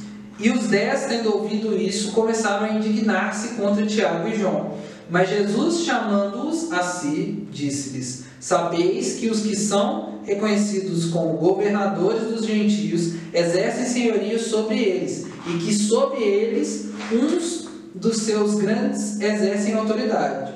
e 0.40 0.48
os 0.48 0.68
dez, 0.68 1.04
tendo 1.04 1.36
ouvido 1.36 1.76
isso, 1.76 2.12
começaram 2.12 2.64
a 2.64 2.70
indignar-se 2.70 3.48
contra 3.48 3.84
Tiago 3.84 4.26
e 4.28 4.38
João. 4.38 4.78
Mas 5.10 5.28
Jesus, 5.28 5.84
chamando-os 5.84 6.72
a 6.72 6.82
si, 6.82 7.46
disse-lhes: 7.52 8.24
Sabeis 8.40 9.16
que 9.16 9.28
os 9.28 9.42
que 9.42 9.54
são 9.54 10.20
reconhecidos 10.24 11.10
como 11.10 11.36
governadores 11.36 12.22
dos 12.22 12.46
gentios 12.46 13.12
exercem 13.34 13.84
senhorio 13.84 14.38
sobre 14.38 14.78
eles, 14.78 15.26
e 15.46 15.58
que 15.58 15.74
sobre 15.74 16.22
eles 16.22 16.88
uns 17.12 17.68
dos 17.94 18.22
seus 18.22 18.54
grandes 18.54 19.20
exercem 19.20 19.74
autoridade. 19.74 20.50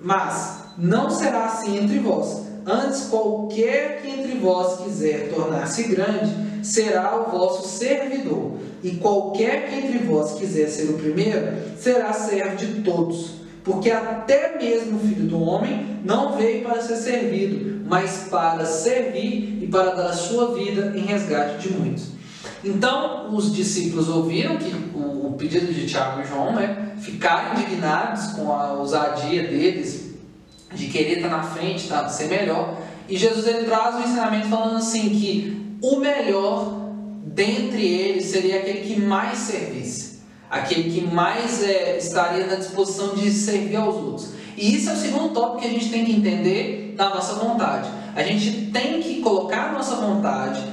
Mas 0.00 0.55
não 0.78 1.10
será 1.10 1.46
assim 1.46 1.78
entre 1.78 1.98
vós. 1.98 2.46
Antes, 2.66 3.02
qualquer 3.08 4.02
que 4.02 4.10
entre 4.10 4.38
vós 4.38 4.80
quiser 4.82 5.30
tornar-se 5.32 5.84
grande, 5.84 6.34
será 6.64 7.16
o 7.16 7.30
vosso 7.30 7.68
servidor 7.68 8.54
e 8.82 8.96
qualquer 8.96 9.68
que 9.68 9.76
entre 9.76 9.98
vós 9.98 10.32
quiser 10.32 10.68
ser 10.68 10.90
o 10.90 10.94
primeiro, 10.94 11.56
será 11.78 12.12
servo 12.12 12.56
de 12.56 12.82
todos. 12.82 13.36
Porque 13.62 13.90
até 13.90 14.58
mesmo 14.58 14.96
o 14.96 15.00
filho 15.00 15.26
do 15.26 15.40
homem 15.40 15.98
não 16.04 16.36
veio 16.36 16.64
para 16.64 16.80
ser 16.80 16.96
servido, 16.96 17.84
mas 17.86 18.28
para 18.30 18.64
servir 18.64 19.58
e 19.62 19.66
para 19.66 19.94
dar 19.94 20.10
a 20.10 20.12
sua 20.12 20.54
vida 20.54 20.92
em 20.96 21.00
resgate 21.00 21.68
de 21.68 21.74
muitos. 21.74 22.06
Então, 22.64 23.34
os 23.34 23.54
discípulos 23.54 24.08
ouviram 24.08 24.56
que 24.56 24.72
o, 24.94 25.34
pedido 25.36 25.72
de 25.72 25.86
Tiago 25.86 26.22
e 26.22 26.26
João, 26.26 26.54
né, 26.54 26.92
ficaram 26.98 27.54
indignados 27.54 28.28
com 28.32 28.52
a 28.52 28.72
ousadia 28.72 29.42
deles 29.42 30.05
de 30.76 30.86
querer 30.88 31.16
estar 31.16 31.28
na 31.28 31.42
frente, 31.42 31.88
tá, 31.88 32.08
ser 32.08 32.28
melhor. 32.28 32.76
E 33.08 33.16
Jesus 33.16 33.46
ele 33.46 33.64
traz 33.64 33.96
um 33.96 34.00
ensinamento 34.00 34.48
falando 34.48 34.76
assim 34.76 35.08
que 35.10 35.76
o 35.82 35.96
melhor 35.96 36.90
dentre 37.24 37.84
eles 37.84 38.26
seria 38.26 38.58
aquele 38.60 38.80
que 38.80 39.00
mais 39.00 39.38
servisse, 39.38 40.20
aquele 40.50 40.90
que 40.90 41.00
mais 41.02 41.62
é, 41.62 41.98
estaria 41.98 42.46
na 42.46 42.56
disposição 42.56 43.14
de 43.14 43.30
servir 43.30 43.76
aos 43.76 43.96
outros. 43.96 44.30
E 44.56 44.74
isso 44.74 44.88
é 44.88 44.92
o 44.94 44.96
segundo 44.96 45.34
tópico 45.34 45.60
que 45.60 45.66
a 45.66 45.70
gente 45.70 45.90
tem 45.90 46.04
que 46.04 46.12
entender 46.12 46.94
da 46.96 47.10
nossa 47.10 47.34
vontade. 47.34 47.90
A 48.14 48.22
gente 48.22 48.70
tem 48.72 49.00
que 49.02 49.20
colocar 49.20 49.70
a 49.70 49.72
nossa 49.72 49.96
vontade 49.96 50.64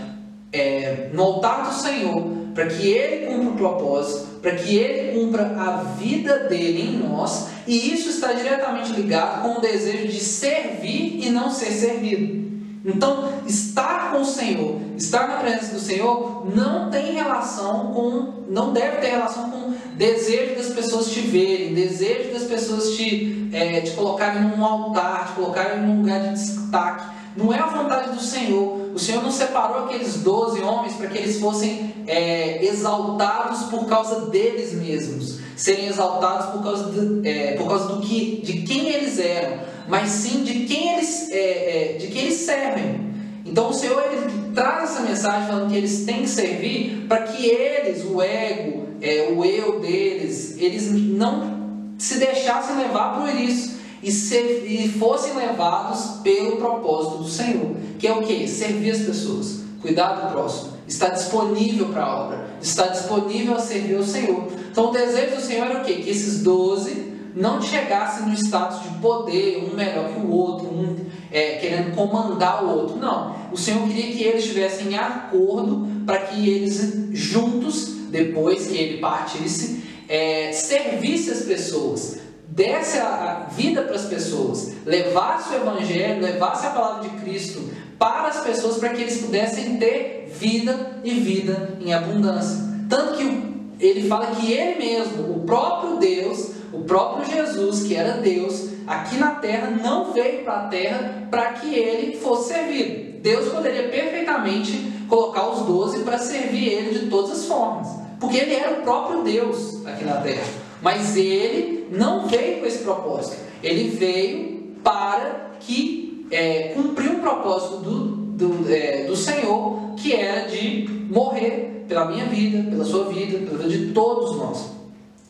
é, 0.53 1.09
no 1.11 1.23
altar 1.23 1.69
do 1.69 1.73
Senhor, 1.73 2.32
para 2.53 2.67
que 2.67 2.87
Ele 2.87 3.25
cumpra 3.27 3.49
o 3.49 3.55
propósito, 3.55 4.39
para 4.41 4.51
que 4.51 4.77
Ele 4.77 5.19
cumpra 5.19 5.43
a 5.57 5.83
vida 5.97 6.39
dele 6.39 6.81
em 6.81 7.07
nós, 7.07 7.47
e 7.65 7.93
isso 7.93 8.09
está 8.09 8.33
diretamente 8.33 8.91
ligado 8.91 9.41
com 9.41 9.57
o 9.57 9.61
desejo 9.61 10.07
de 10.07 10.19
servir 10.19 11.19
e 11.25 11.29
não 11.29 11.49
ser 11.49 11.71
servido. 11.71 12.43
Então, 12.85 13.29
estar 13.47 14.11
com 14.11 14.21
o 14.21 14.25
Senhor, 14.25 14.75
estar 14.97 15.27
na 15.27 15.37
presença 15.37 15.73
do 15.73 15.79
Senhor, 15.79 16.45
não 16.53 16.89
tem 16.89 17.13
relação 17.13 17.93
com, 17.93 18.43
não 18.49 18.73
deve 18.73 18.97
ter 18.97 19.11
relação 19.11 19.49
com 19.49 19.73
desejo 19.95 20.55
das 20.55 20.67
pessoas 20.67 21.09
te 21.09 21.21
verem, 21.21 21.73
desejo 21.73 22.33
das 22.33 22.43
pessoas 22.43 22.97
te, 22.97 23.49
é, 23.53 23.79
te 23.79 23.91
colocarem 23.91 24.41
num 24.41 24.63
altar, 24.65 25.27
te 25.27 25.33
colocarem 25.33 25.81
num 25.81 26.01
lugar 26.01 26.19
de 26.23 26.33
destaque. 26.33 27.05
Não 27.37 27.53
é 27.53 27.59
a 27.59 27.67
vontade 27.67 28.11
do 28.11 28.21
Senhor. 28.21 28.82
O 28.93 28.99
Senhor 28.99 29.23
não 29.23 29.31
separou 29.31 29.85
aqueles 29.85 30.17
doze 30.17 30.61
homens 30.61 30.93
para 30.93 31.07
que 31.07 31.17
eles 31.17 31.39
fossem 31.39 31.93
é, 32.05 32.63
exaltados 32.63 33.63
por 33.63 33.87
causa 33.87 34.27
deles 34.27 34.73
mesmos, 34.73 35.39
serem 35.55 35.87
exaltados 35.87 36.47
por 36.47 36.63
causa, 36.63 36.91
de, 36.91 37.27
é, 37.27 37.53
por 37.53 37.67
causa 37.67 37.95
do 37.95 38.01
que, 38.01 38.41
de 38.43 38.61
quem 38.61 38.89
eles 38.89 39.17
eram, 39.17 39.57
mas 39.87 40.09
sim 40.09 40.43
de 40.43 40.65
quem 40.65 40.93
eles, 40.93 41.31
é, 41.31 41.37
é, 41.37 41.97
de 41.97 42.07
quem 42.07 42.23
eles 42.23 42.35
servem. 42.35 43.13
Então 43.45 43.69
o 43.69 43.73
Senhor 43.73 44.01
ele 44.11 44.53
traz 44.53 44.91
essa 44.91 45.01
mensagem 45.01 45.47
falando 45.47 45.71
que 45.71 45.77
eles 45.77 46.05
têm 46.05 46.21
que 46.21 46.29
servir 46.29 47.05
para 47.07 47.23
que 47.23 47.47
eles, 47.47 48.05
o 48.05 48.21
ego, 48.21 48.89
é, 49.01 49.33
o 49.35 49.43
eu 49.43 49.79
deles, 49.79 50.55
eles 50.59 50.91
não 50.91 51.63
se 51.97 52.19
deixassem 52.19 52.77
levar 52.77 53.19
por 53.19 53.29
isso 53.29 53.72
e, 54.03 54.11
ser, 54.11 54.65
e 54.67 54.89
fossem 54.89 55.35
levados 55.35 56.21
pelo 56.21 56.57
propósito 56.57 57.23
do 57.23 57.29
Senhor, 57.29 57.75
que 57.97 58.05
é 58.05 58.11
o 58.11 58.21
que? 58.21 58.47
Servir 58.47 58.91
as 58.91 58.99
pessoas, 58.99 59.61
cuidar 59.81 60.13
do 60.13 60.31
próximo, 60.31 60.73
estar 60.87 61.09
disponível 61.09 61.87
para 61.87 62.03
a 62.03 62.23
obra, 62.23 62.47
estar 62.61 62.87
disponível 62.87 63.55
a 63.55 63.59
servir 63.59 63.95
ao 63.95 64.03
Senhor. 64.03 64.47
Então 64.69 64.89
o 64.89 64.91
desejo 64.91 65.37
do 65.37 65.41
Senhor 65.41 65.67
é 65.67 65.77
o 65.77 65.83
que? 65.83 65.95
Que 65.95 66.09
esses 66.09 66.43
doze 66.43 67.13
não 67.35 67.61
chegassem 67.61 68.27
no 68.27 68.33
status 68.33 68.83
de 68.83 68.97
poder, 68.99 69.63
um 69.63 69.75
melhor 69.75 70.09
que 70.09 70.19
o 70.19 70.29
outro, 70.29 70.67
um 70.67 70.95
é, 71.31 71.57
querendo 71.57 71.95
comandar 71.95 72.63
o 72.63 72.69
outro. 72.69 72.97
Não. 72.97 73.35
O 73.51 73.57
Senhor 73.57 73.87
queria 73.87 74.13
que 74.13 74.23
eles 74.23 74.43
estivessem 74.43 74.89
em 74.89 74.95
acordo 74.95 75.87
para 76.05 76.19
que 76.19 76.47
eles 76.47 77.09
juntos, 77.11 77.87
depois 78.09 78.67
que 78.67 78.77
ele 78.77 78.97
partisse, 78.99 79.83
é, 80.07 80.51
servissem 80.51 81.33
as 81.33 81.41
pessoas, 81.41 82.19
desse 82.55 82.99
a 82.99 83.47
vida 83.51 83.81
para 83.81 83.95
as 83.95 84.05
pessoas, 84.05 84.73
levasse 84.85 85.53
o 85.53 85.57
Evangelho, 85.57 86.21
levasse 86.21 86.67
a 86.67 86.69
palavra 86.69 87.09
de 87.09 87.21
Cristo 87.21 87.67
para 87.97 88.27
as 88.27 88.41
pessoas, 88.41 88.77
para 88.77 88.89
que 88.89 89.01
eles 89.01 89.21
pudessem 89.21 89.77
ter 89.77 90.31
vida 90.39 90.99
e 91.03 91.11
vida 91.11 91.77
em 91.81 91.93
abundância. 91.93 92.59
Tanto 92.87 93.17
que 93.17 93.53
ele 93.79 94.07
fala 94.07 94.27
que 94.35 94.51
ele 94.51 94.77
mesmo, 94.77 95.35
o 95.35 95.39
próprio 95.45 95.97
Deus, 95.97 96.51
o 96.71 96.81
próprio 96.81 97.25
Jesus, 97.25 97.83
que 97.83 97.95
era 97.95 98.13
Deus, 98.21 98.69
aqui 98.85 99.17
na 99.17 99.31
terra, 99.35 99.71
não 99.71 100.13
veio 100.13 100.43
para 100.43 100.53
a 100.53 100.67
terra 100.67 101.27
para 101.31 101.53
que 101.53 101.73
ele 101.73 102.17
fosse 102.17 102.53
servido. 102.53 103.19
Deus 103.21 103.51
poderia 103.51 103.89
perfeitamente 103.89 104.91
colocar 105.07 105.49
os 105.49 105.65
doze 105.65 106.03
para 106.03 106.19
servir 106.19 106.67
ele 106.67 106.99
de 106.99 107.09
todas 107.09 107.31
as 107.31 107.45
formas, 107.45 107.87
porque 108.19 108.37
ele 108.37 108.53
era 108.53 108.79
o 108.79 108.83
próprio 108.83 109.23
Deus 109.23 109.85
aqui 109.85 110.03
na 110.03 110.17
terra. 110.17 110.43
Mas 110.81 111.15
ele 111.15 111.82
não 111.93 112.27
veio 112.27 112.59
com 112.59 112.65
esse 112.65 112.79
propósito. 112.79 113.37
Ele 113.61 113.89
veio 113.89 114.73
para 114.83 115.51
que 115.59 116.27
é, 116.31 116.69
cumprir 116.69 117.11
um 117.11 117.19
propósito 117.19 117.77
do, 117.77 118.03
do, 118.35 118.73
é, 118.73 119.05
do 119.05 119.15
Senhor, 119.15 119.93
que 119.95 120.13
era 120.13 120.47
de 120.47 120.89
morrer 121.09 121.85
pela 121.87 122.05
minha 122.05 122.25
vida, 122.25 122.69
pela 122.69 122.83
sua 122.83 123.05
vida, 123.05 123.37
pela 123.45 123.63
vida 123.63 123.69
de 123.69 123.93
todos 123.93 124.37
nós. 124.37 124.71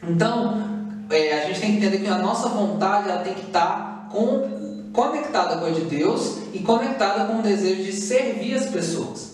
Então, 0.02 0.64
é, 1.10 1.44
a 1.44 1.46
gente 1.48 1.60
tem 1.60 1.72
que 1.72 1.78
entender 1.78 2.00
que 2.00 2.08
a 2.08 2.18
nossa 2.18 2.50
vontade 2.50 3.10
ela 3.10 3.22
tem 3.22 3.34
que 3.34 3.48
estar 3.48 4.08
com, 4.12 4.90
conectada 4.94 5.58
com 5.58 5.66
a 5.66 5.70
de 5.70 5.82
Deus 5.82 6.40
e 6.54 6.60
conectada 6.60 7.26
com 7.26 7.40
o 7.40 7.42
desejo 7.42 7.84
de 7.84 7.92
servir 7.92 8.56
as 8.56 8.68
pessoas. 8.68 9.33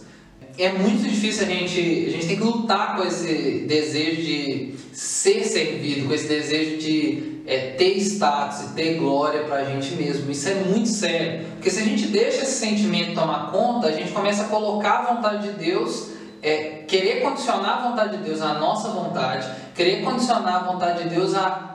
É 0.60 0.74
muito 0.74 1.08
difícil 1.08 1.48
a 1.48 1.50
gente, 1.50 1.80
a 1.80 2.12
gente 2.12 2.28
tem 2.28 2.36
que 2.36 2.44
lutar 2.44 2.98
com 2.98 3.04
esse 3.04 3.66
desejo 3.66 4.22
de 4.22 4.76
ser 4.92 5.46
servido, 5.46 6.06
com 6.06 6.14
esse 6.14 6.28
desejo 6.28 6.78
de 6.78 7.40
é, 7.48 7.72
ter 7.78 7.98
status 7.98 8.66
e 8.66 8.74
ter 8.74 8.96
glória 8.96 9.46
para 9.46 9.60
a 9.60 9.64
gente 9.64 9.96
mesmo. 9.96 10.30
Isso 10.30 10.50
é 10.50 10.56
muito 10.56 10.90
sério, 10.90 11.46
porque 11.54 11.70
se 11.70 11.80
a 11.80 11.86
gente 11.86 12.08
deixa 12.08 12.44
esse 12.44 12.60
sentimento 12.60 13.16
tomar 13.16 13.52
conta, 13.54 13.88
a 13.88 13.92
gente 13.94 14.12
começa 14.12 14.44
a 14.44 14.46
colocar 14.50 15.00
a 15.00 15.14
vontade 15.14 15.48
de 15.48 15.54
Deus 15.54 16.10
é 16.42 16.84
querer 16.88 17.22
condicionar 17.22 17.80
a 17.80 17.90
vontade 17.90 18.18
de 18.18 18.24
Deus 18.24 18.42
à 18.42 18.54
nossa 18.56 18.90
vontade, 18.90 19.50
querer 19.76 20.04
condicionar 20.04 20.56
a 20.56 20.72
vontade 20.72 21.04
de 21.04 21.10
Deus 21.16 21.36
a 21.36 21.70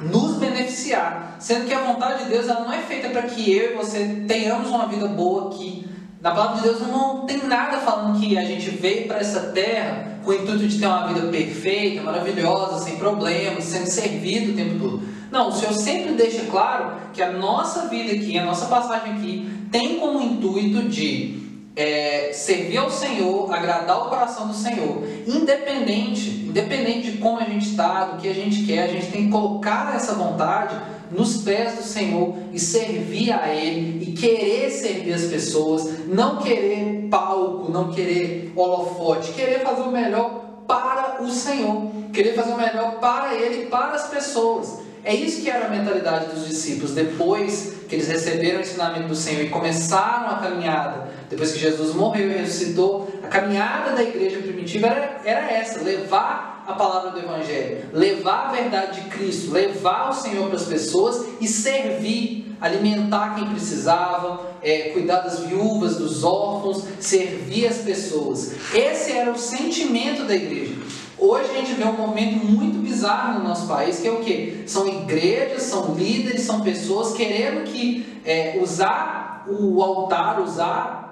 nos 0.00 0.36
beneficiar, 0.36 1.36
sendo 1.38 1.66
que 1.66 1.74
a 1.74 1.80
vontade 1.80 2.24
de 2.24 2.30
Deus 2.30 2.48
ela 2.48 2.60
não 2.60 2.72
é 2.72 2.80
feita 2.80 3.08
para 3.10 3.22
que 3.22 3.54
eu 3.54 3.72
e 3.72 3.76
você 3.76 4.24
tenhamos 4.26 4.68
uma 4.68 4.86
vida 4.86 5.06
boa 5.06 5.48
aqui. 5.48 5.86
Na 6.22 6.30
palavra 6.30 6.58
de 6.58 6.62
Deus 6.62 6.80
não 6.86 7.26
tem 7.26 7.38
nada 7.48 7.78
falando 7.78 8.20
que 8.20 8.38
a 8.38 8.44
gente 8.44 8.70
veio 8.70 9.08
para 9.08 9.18
essa 9.18 9.40
terra 9.50 10.20
com 10.24 10.30
o 10.30 10.34
intuito 10.34 10.68
de 10.68 10.78
ter 10.78 10.86
uma 10.86 11.08
vida 11.08 11.26
perfeita, 11.26 12.00
maravilhosa, 12.00 12.78
sem 12.78 12.96
problemas, 12.96 13.64
sendo 13.64 13.86
servido 13.86 14.52
o 14.52 14.54
tempo 14.54 14.78
todo. 14.78 15.02
Não, 15.32 15.48
o 15.48 15.52
Senhor 15.52 15.72
sempre 15.72 16.12
deixa 16.12 16.44
claro 16.44 16.92
que 17.12 17.20
a 17.20 17.32
nossa 17.32 17.88
vida 17.88 18.12
aqui, 18.12 18.38
a 18.38 18.44
nossa 18.44 18.66
passagem 18.66 19.14
aqui, 19.14 19.50
tem 19.72 19.98
como 19.98 20.20
intuito 20.20 20.88
de 20.88 21.42
é, 21.74 22.30
servir 22.32 22.76
ao 22.76 22.88
Senhor, 22.88 23.52
agradar 23.52 24.06
o 24.06 24.08
coração 24.08 24.46
do 24.46 24.54
Senhor, 24.54 25.02
independente, 25.26 26.30
independente 26.46 27.10
de 27.10 27.18
como 27.18 27.40
a 27.40 27.44
gente 27.44 27.68
está, 27.68 28.04
do 28.04 28.22
que 28.22 28.28
a 28.28 28.34
gente 28.34 28.64
quer, 28.64 28.84
a 28.84 28.88
gente 28.88 29.06
tem 29.06 29.24
que 29.24 29.30
colocar 29.32 29.96
essa 29.96 30.14
vontade 30.14 30.76
nos 31.12 31.42
pés 31.42 31.76
do 31.76 31.82
Senhor 31.82 32.34
e 32.52 32.58
servir 32.58 33.32
a 33.32 33.48
Ele 33.54 34.02
e 34.02 34.12
querer 34.12 34.70
servir 34.70 35.12
as 35.12 35.24
pessoas, 35.24 36.06
não 36.08 36.38
querer 36.38 37.08
palco, 37.10 37.70
não 37.70 37.92
querer 37.92 38.52
holofote, 38.56 39.32
querer 39.32 39.60
fazer 39.60 39.82
o 39.82 39.90
melhor 39.90 40.64
para 40.66 41.22
o 41.22 41.30
Senhor, 41.30 41.90
querer 42.12 42.34
fazer 42.34 42.52
o 42.52 42.56
melhor 42.56 42.98
para 42.98 43.34
Ele 43.34 43.64
e 43.64 43.66
para 43.66 43.92
as 43.92 44.08
pessoas. 44.08 44.80
É 45.04 45.14
isso 45.14 45.42
que 45.42 45.50
era 45.50 45.66
a 45.66 45.68
mentalidade 45.68 46.26
dos 46.26 46.46
discípulos 46.46 46.92
depois 46.92 47.74
que 47.88 47.96
eles 47.96 48.06
receberam 48.06 48.58
o 48.58 48.62
ensinamento 48.62 49.08
do 49.08 49.16
Senhor 49.16 49.42
e 49.42 49.48
começaram 49.48 50.30
a 50.30 50.38
caminhada, 50.38 51.08
depois 51.28 51.52
que 51.52 51.58
Jesus 51.58 51.94
morreu 51.94 52.30
e 52.30 52.38
ressuscitou, 52.38 53.12
a 53.22 53.26
caminhada 53.26 53.96
da 53.96 54.02
igreja 54.02 54.38
primitiva 54.38 54.86
era, 54.86 55.20
era 55.24 55.52
essa: 55.52 55.82
levar 55.82 56.51
a 56.72 56.76
palavra 56.76 57.10
do 57.10 57.18
Evangelho, 57.18 57.88
levar 57.92 58.48
a 58.48 58.52
verdade 58.52 59.00
de 59.00 59.08
Cristo, 59.08 59.52
levar 59.52 60.10
o 60.10 60.12
Senhor 60.12 60.46
para 60.48 60.56
as 60.56 60.64
pessoas 60.64 61.26
e 61.40 61.46
servir, 61.46 62.56
alimentar 62.60 63.34
quem 63.34 63.48
precisava, 63.48 64.52
é, 64.62 64.90
cuidar 64.90 65.20
das 65.20 65.40
viúvas, 65.40 65.96
dos 65.96 66.24
órfãos, 66.24 66.84
servir 67.00 67.66
as 67.66 67.78
pessoas. 67.78 68.52
Esse 68.74 69.12
era 69.12 69.30
o 69.30 69.38
sentimento 69.38 70.24
da 70.24 70.34
igreja. 70.34 70.74
Hoje 71.18 71.50
a 71.50 71.54
gente 71.54 71.74
vê 71.74 71.84
um 71.84 71.92
movimento 71.92 72.44
muito 72.44 72.78
bizarro 72.78 73.38
no 73.38 73.48
nosso 73.48 73.68
país, 73.68 74.00
que 74.00 74.08
é 74.08 74.10
o 74.10 74.20
que? 74.20 74.64
São 74.66 74.88
igrejas, 74.88 75.62
são 75.62 75.94
líderes, 75.94 76.42
são 76.42 76.62
pessoas 76.62 77.14
querendo 77.14 77.64
que 77.64 78.20
é, 78.24 78.58
usar 78.60 79.44
o 79.48 79.82
altar, 79.82 80.40
usar 80.40 81.11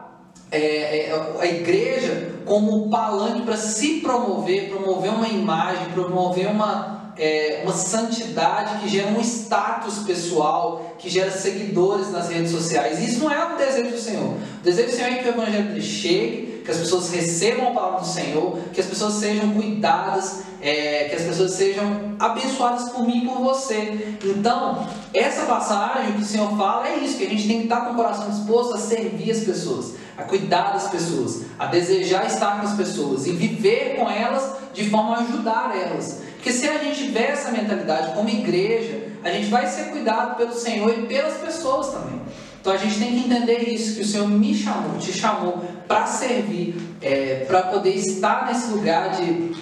é, 0.51 1.07
é, 1.07 1.37
a 1.39 1.47
igreja 1.47 2.33
como 2.45 2.87
um 2.87 2.91
palanque 2.91 3.43
para 3.43 3.57
se 3.57 4.01
promover, 4.01 4.69
promover 4.69 5.11
uma 5.11 5.29
imagem, 5.29 5.87
promover 5.93 6.49
uma, 6.49 7.13
é, 7.17 7.61
uma 7.63 7.73
santidade 7.73 8.81
que 8.81 8.89
gera 8.89 9.09
um 9.09 9.21
status 9.21 10.01
pessoal, 10.01 10.95
que 10.99 11.09
gera 11.09 11.31
seguidores 11.31 12.11
nas 12.11 12.29
redes 12.29 12.51
sociais. 12.51 12.99
Isso 13.01 13.21
não 13.21 13.31
é 13.31 13.55
o 13.55 13.57
desejo 13.57 13.91
do 13.91 13.99
Senhor. 13.99 14.35
O 14.35 14.63
desejo 14.63 14.89
do 14.89 14.95
Senhor 14.95 15.13
é 15.13 15.15
que 15.17 15.29
o 15.29 15.33
Evangelho 15.33 15.81
chegue 15.81 16.50
que 16.65 16.71
as 16.71 16.79
pessoas 16.79 17.11
recebam 17.11 17.69
a 17.69 17.71
palavra 17.73 18.01
do 18.01 18.07
Senhor, 18.07 18.59
que 18.73 18.81
as 18.81 18.87
pessoas 18.87 19.15
sejam 19.15 19.53
cuidadas, 19.53 20.43
é, 20.61 21.05
que 21.09 21.17
as 21.17 21.23
pessoas 21.23 21.53
sejam 21.53 22.17
abençoadas 22.19 22.91
por 22.91 23.07
mim 23.07 23.25
e 23.25 23.29
por 23.29 23.39
você. 23.39 24.17
Então, 24.25 24.87
essa 25.13 25.47
passagem 25.47 26.13
que 26.13 26.23
o 26.23 26.25
Senhor 26.25 26.57
fala 26.57 26.89
é 26.89 26.99
isso, 26.99 27.17
que 27.17 27.25
a 27.25 27.29
gente 27.29 27.47
tem 27.47 27.59
que 27.59 27.65
estar 27.65 27.81
com 27.83 27.93
o 27.93 27.97
coração 27.97 28.31
disposto 28.31 28.75
a 28.75 28.79
servir 28.79 29.31
as 29.31 29.41
pessoas, 29.41 29.95
a 30.17 30.23
cuidar 30.25 30.73
das 30.73 30.89
pessoas, 30.89 31.43
a 31.59 31.67
desejar 31.67 32.27
estar 32.27 32.61
com 32.61 32.67
as 32.67 32.75
pessoas 32.75 33.27
e 33.27 33.33
viver 33.33 33.97
com 33.97 34.09
elas 34.09 34.57
de 34.73 34.89
forma 34.91 35.17
a 35.17 35.21
ajudar 35.21 35.75
elas. 35.75 36.21
Porque 36.35 36.53
se 36.53 36.69
a 36.69 36.79
gente 36.79 37.05
tiver 37.05 37.31
essa 37.31 37.51
mentalidade 37.51 38.15
como 38.15 38.29
igreja, 38.29 39.11
a 39.23 39.31
gente 39.31 39.49
vai 39.49 39.67
ser 39.67 39.91
cuidado 39.91 40.37
pelo 40.37 40.55
Senhor 40.55 40.91
e 40.91 41.07
pelas 41.07 41.35
pessoas 41.35 41.89
também. 41.89 42.21
Então 42.61 42.73
a 42.73 42.77
gente 42.77 42.99
tem 42.99 43.11
que 43.13 43.27
entender 43.27 43.59
isso, 43.73 43.97
que 43.97 44.03
o 44.03 44.07
Senhor 44.07 44.29
me 44.29 44.55
chamou, 44.55 44.99
te 44.99 45.13
chamou 45.13 45.65
para 45.89 46.07
servir, 46.07 46.77
é, 47.01 47.47
para 47.47 47.63
poder 47.63 47.95
estar 47.95 48.47
nesse 48.47 48.71
lugar 48.71 49.17
de, 49.17 49.55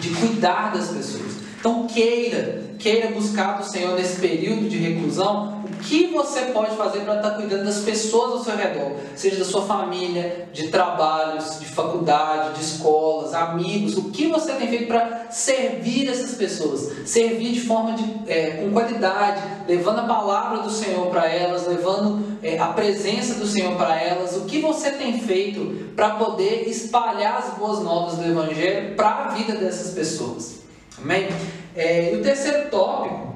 de 0.00 0.08
cuidar 0.14 0.72
das 0.72 0.88
pessoas. 0.88 1.32
Então 1.60 1.86
queira, 1.86 2.64
queira 2.78 3.10
buscar 3.10 3.58
do 3.58 3.64
Senhor 3.64 3.94
nesse 3.94 4.20
período 4.20 4.68
de 4.68 4.78
reclusão 4.78 5.63
que 5.84 6.06
você 6.06 6.46
pode 6.46 6.76
fazer 6.76 7.00
para 7.00 7.16
estar 7.16 7.30
cuidando 7.32 7.64
das 7.64 7.80
pessoas 7.80 8.32
ao 8.32 8.44
seu 8.44 8.56
redor, 8.56 8.92
seja 9.14 9.36
da 9.36 9.44
sua 9.44 9.62
família, 9.62 10.48
de 10.52 10.68
trabalhos, 10.68 11.60
de 11.60 11.66
faculdade, 11.66 12.54
de 12.54 12.64
escolas, 12.64 13.34
amigos, 13.34 13.96
o 13.96 14.10
que 14.10 14.26
você 14.26 14.52
tem 14.54 14.68
feito 14.68 14.86
para 14.86 15.26
servir 15.30 16.08
essas 16.08 16.34
pessoas, 16.34 16.90
servir 17.04 17.52
de 17.52 17.60
forma 17.60 17.92
de, 17.92 18.04
é, 18.26 18.62
com 18.62 18.72
qualidade, 18.72 19.42
levando 19.68 20.00
a 20.00 20.04
palavra 20.04 20.58
do 20.62 20.70
Senhor 20.70 21.06
para 21.08 21.30
elas, 21.30 21.66
levando 21.66 22.38
é, 22.42 22.58
a 22.58 22.68
presença 22.68 23.34
do 23.34 23.46
Senhor 23.46 23.76
para 23.76 24.00
elas, 24.00 24.36
o 24.36 24.46
que 24.46 24.60
você 24.60 24.90
tem 24.90 25.20
feito 25.20 25.92
para 25.94 26.10
poder 26.10 26.68
espalhar 26.68 27.38
as 27.38 27.58
boas 27.58 27.80
novas 27.80 28.16
do 28.16 28.24
Evangelho 28.24 28.94
para 28.96 29.08
a 29.08 29.28
vida 29.28 29.54
dessas 29.54 29.92
pessoas. 29.92 30.60
Amém? 30.98 31.28
É, 31.76 32.14
e 32.14 32.16
o 32.16 32.22
terceiro 32.22 32.70
tópico, 32.70 33.33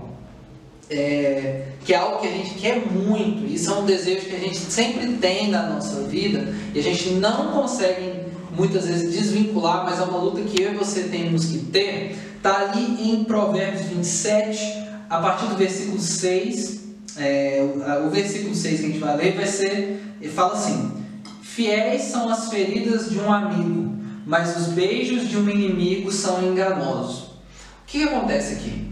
é, 0.91 1.65
que 1.85 1.93
é 1.93 1.97
algo 1.97 2.21
que 2.21 2.27
a 2.27 2.31
gente 2.31 2.55
quer 2.55 2.87
muito, 2.87 3.45
isso 3.47 3.71
é 3.71 3.75
um 3.75 3.85
que 3.85 3.93
a 3.93 4.39
gente 4.39 4.57
sempre 4.57 5.15
tem 5.15 5.49
na 5.49 5.69
nossa 5.69 6.03
vida 6.05 6.55
e 6.75 6.79
a 6.79 6.83
gente 6.83 7.11
não 7.11 7.53
consegue 7.53 8.29
muitas 8.53 8.87
vezes 8.87 9.13
desvincular, 9.13 9.85
mas 9.85 10.01
é 10.01 10.03
uma 10.03 10.19
luta 10.19 10.41
que 10.43 10.63
eu 10.63 10.73
e 10.73 10.77
você 10.77 11.05
temos 11.05 11.47
que 11.47 11.59
ter, 11.59 12.17
está 12.37 12.71
ali 12.71 13.11
em 13.11 13.25
Provérbios 13.25 13.87
27, 13.87 14.89
a 15.09 15.19
partir 15.19 15.47
do 15.47 15.57
versículo 15.57 16.01
6. 16.01 16.79
É, 17.17 17.67
o, 18.07 18.11
versículo 18.11 18.55
6 18.55 18.81
que 18.81 18.87
a 18.87 18.89
gente 18.89 18.99
vai 19.01 19.17
ler 19.17 19.35
vai 19.35 19.47
ser, 19.47 20.01
ele 20.21 20.33
fala 20.33 20.55
assim: 20.55 20.93
Fiéis 21.43 22.03
são 22.03 22.29
as 22.29 22.49
feridas 22.49 23.11
de 23.11 23.19
um 23.19 23.33
amigo, 23.33 23.97
mas 24.25 24.57
os 24.57 24.67
beijos 24.69 25.29
de 25.29 25.37
um 25.37 25.49
inimigo 25.49 26.13
são 26.13 26.43
enganosos. 26.43 27.23
O 27.25 27.33
que 27.87 28.05
acontece 28.05 28.55
aqui? 28.55 28.88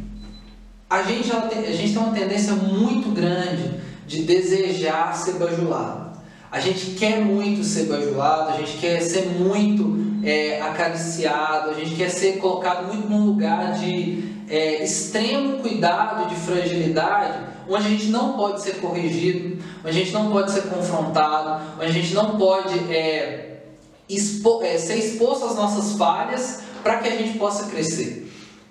A 0.89 1.03
gente, 1.03 1.33
a 1.33 1.73
gente 1.73 1.93
tem 1.93 1.99
uma 2.03 2.13
tendência 2.13 2.53
muito 2.53 3.11
grande 3.11 3.81
de 4.07 4.23
desejar 4.23 5.17
ser 5.17 5.33
bajulado. 5.33 6.17
A 6.51 6.61
gente 6.61 6.93
quer 6.93 7.21
muito 7.21 7.65
ser 7.65 7.87
bajulado, 7.87 8.51
a 8.51 8.57
gente 8.59 8.79
quer 8.79 9.01
ser 9.01 9.27
muito 9.27 9.99
é, 10.25 10.61
acariciado, 10.61 11.71
a 11.71 11.75
gente 11.75 11.97
quer 11.97 12.09
ser 12.09 12.39
colocado 12.39 12.87
muito 12.87 13.09
num 13.09 13.27
lugar 13.27 13.75
de 13.75 14.37
é, 14.49 14.85
extremo 14.85 15.59
cuidado, 15.59 16.29
de 16.29 16.37
fragilidade, 16.37 17.41
onde 17.69 17.87
a 17.87 17.91
gente 17.91 18.07
não 18.07 18.35
pode 18.35 18.63
ser 18.63 18.77
corrigido, 18.77 19.61
onde 19.81 19.89
a 19.89 19.93
gente 19.93 20.13
não 20.13 20.31
pode 20.31 20.53
ser 20.53 20.63
confrontado, 20.69 21.65
onde 21.81 21.87
a 21.87 21.93
gente 21.93 22.15
não 22.15 22.39
pode 22.39 22.79
é, 22.95 23.57
expo, 24.09 24.63
é, 24.63 24.79
ser 24.79 24.99
exposto 24.99 25.47
às 25.47 25.57
nossas 25.57 25.99
falhas 25.99 26.61
para 26.85 26.99
que 26.99 27.09
a 27.09 27.17
gente 27.17 27.37
possa 27.39 27.65
crescer. 27.65 28.26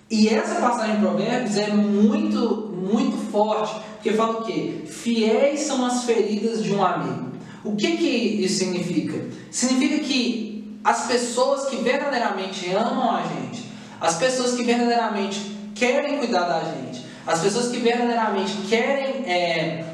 E 0.09 0.29
essa 0.29 0.55
passagem 0.61 0.95
de 0.95 1.01
Provérbios 1.01 1.57
é 1.57 1.67
muito, 1.67 2.71
muito 2.71 3.31
forte, 3.31 3.75
porque 3.93 4.11
fala 4.11 4.41
o 4.41 4.43
quê? 4.43 4.83
Fiéis 4.85 5.61
são 5.61 5.83
as 5.83 6.03
feridas 6.03 6.63
de 6.63 6.73
um 6.73 6.85
amigo. 6.85 7.31
O 7.63 7.75
que, 7.75 7.97
que 7.97 8.05
isso 8.05 8.59
significa? 8.59 9.25
Significa 9.49 10.03
que 10.03 10.79
as 10.83 11.07
pessoas 11.07 11.69
que 11.69 11.77
verdadeiramente 11.77 12.71
amam 12.71 13.15
a 13.15 13.23
gente, 13.23 13.65
as 13.99 14.15
pessoas 14.17 14.53
que 14.53 14.63
verdadeiramente 14.63 15.41
querem 15.73 16.19
cuidar 16.19 16.43
da 16.43 16.59
gente, 16.59 17.03
as 17.25 17.41
pessoas 17.41 17.69
que 17.69 17.77
verdadeiramente 17.77 18.53
querem 18.69 19.25
é, 19.25 19.85